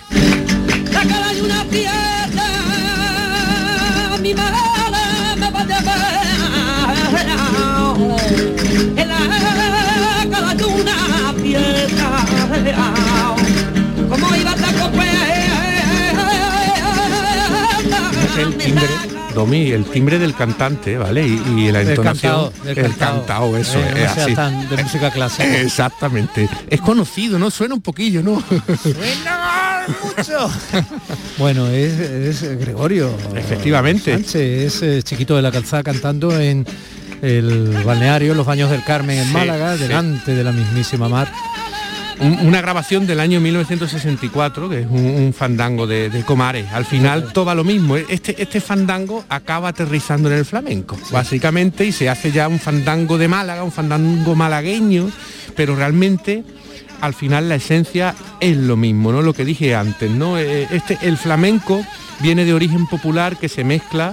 [0.92, 2.44] La cara de una piedra,
[4.22, 4.58] mi madre
[5.38, 6.00] me va a llevar.
[8.96, 9.18] En la
[10.30, 12.24] cara de una piedra,
[18.42, 18.86] el timbre,
[19.34, 21.26] Domi, el timbre del cantante, ¿vale?
[21.26, 22.50] Y, y la entonación.
[22.50, 23.56] cantao, el cantao.
[23.56, 24.34] eso, Eh, es así.
[24.34, 25.60] tan de música clásica.
[25.60, 26.48] Exactamente.
[26.68, 27.50] Es conocido, ¿no?
[27.50, 28.42] Suena un poquillo, ¿no?
[30.16, 30.50] mucho.
[31.38, 33.10] Bueno, es, es Gregorio.
[33.34, 34.12] Efectivamente.
[34.14, 36.66] Sánchez, es eh, chiquito de la calzada cantando en
[37.22, 39.82] el balneario Los Baños del Carmen en Sí, Málaga, sí.
[39.82, 41.30] delante de la mismísima mar.
[42.20, 46.66] Un- una grabación del año 1964, que es un, un fandango de, de Comares.
[46.72, 47.96] Al final todo va lo mismo.
[47.96, 53.16] Este, este fandango acaba aterrizando en el flamenco, básicamente, y se hace ya un fandango
[53.16, 55.10] de Málaga, un fandango malagueño,
[55.56, 56.44] pero realmente
[57.00, 59.22] al final la esencia es lo mismo, ¿no?
[59.22, 60.36] Lo que dije antes, ¿no?
[60.38, 61.82] Eh, Este, el flamenco
[62.20, 64.12] viene de origen popular que se mezcla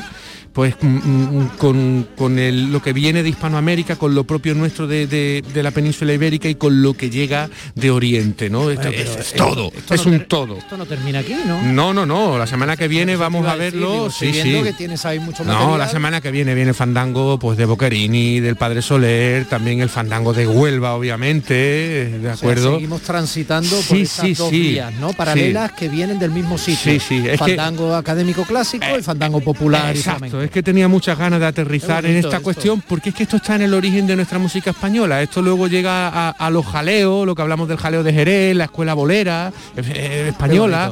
[0.58, 4.88] pues mm, mm, con, con el- lo que viene de Hispanoamérica, con lo propio nuestro
[4.88, 8.72] de, de- de la península ibérica y con lo que llega de Oriente, ¿no?
[8.72, 10.58] Esto Bueno, es, todo, esto es no un todo.
[10.58, 11.62] Esto no termina aquí, ¿no?
[11.62, 13.92] No, no, no, la semana que viene vamos a verlo.
[13.92, 14.64] digo, sí, sí.
[14.64, 15.78] que tienes ahí mucho No, material.
[15.78, 19.90] la semana que viene viene el fandango pues de Boquerini, del Padre Soler, también el
[19.90, 22.74] fandango de Huelva, obviamente, ¿de O sea, acuerdo?
[22.74, 24.60] seguimos transitando por Sí, esas sí, dos sí.
[24.60, 25.14] vías, ¿no?
[25.14, 26.94] Paralelas que vienen del mismo sitio.
[26.94, 30.47] Sí, sí, es que- fandango académico clásico y fandango popular y Exacto.
[30.48, 33.56] Es que tenía muchas ganas de aterrizar en esta cuestión, porque es que esto está
[33.56, 35.22] en el origen de nuestra música española.
[35.22, 38.94] Esto luego llega a, los jaleos, lo que hablamos del jaleo de Jerez, la escuela
[38.94, 40.92] bolera eh, eh, española.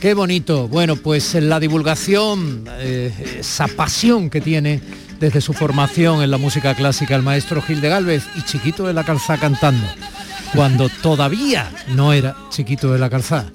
[0.00, 0.66] Qué bonito.
[0.66, 4.80] Bueno, pues en la divulgación, eh, esa pasión que tiene
[5.20, 8.92] desde su formación en la música clásica el maestro Gil de Galvez y Chiquito de
[8.92, 9.86] la Calzada cantando,
[10.54, 13.50] cuando todavía no era Chiquito de la Calzada,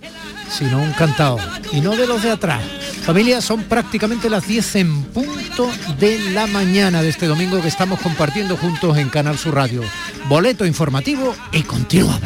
[0.50, 1.38] sino un cantado,
[1.72, 2.62] y no de los de atrás.
[3.04, 5.70] Familia, son prácticamente las 10 en punto
[6.00, 9.82] de la mañana de este domingo que estamos compartiendo juntos en Canal Sur Radio.
[10.28, 12.22] Boleto informativo y continuamos.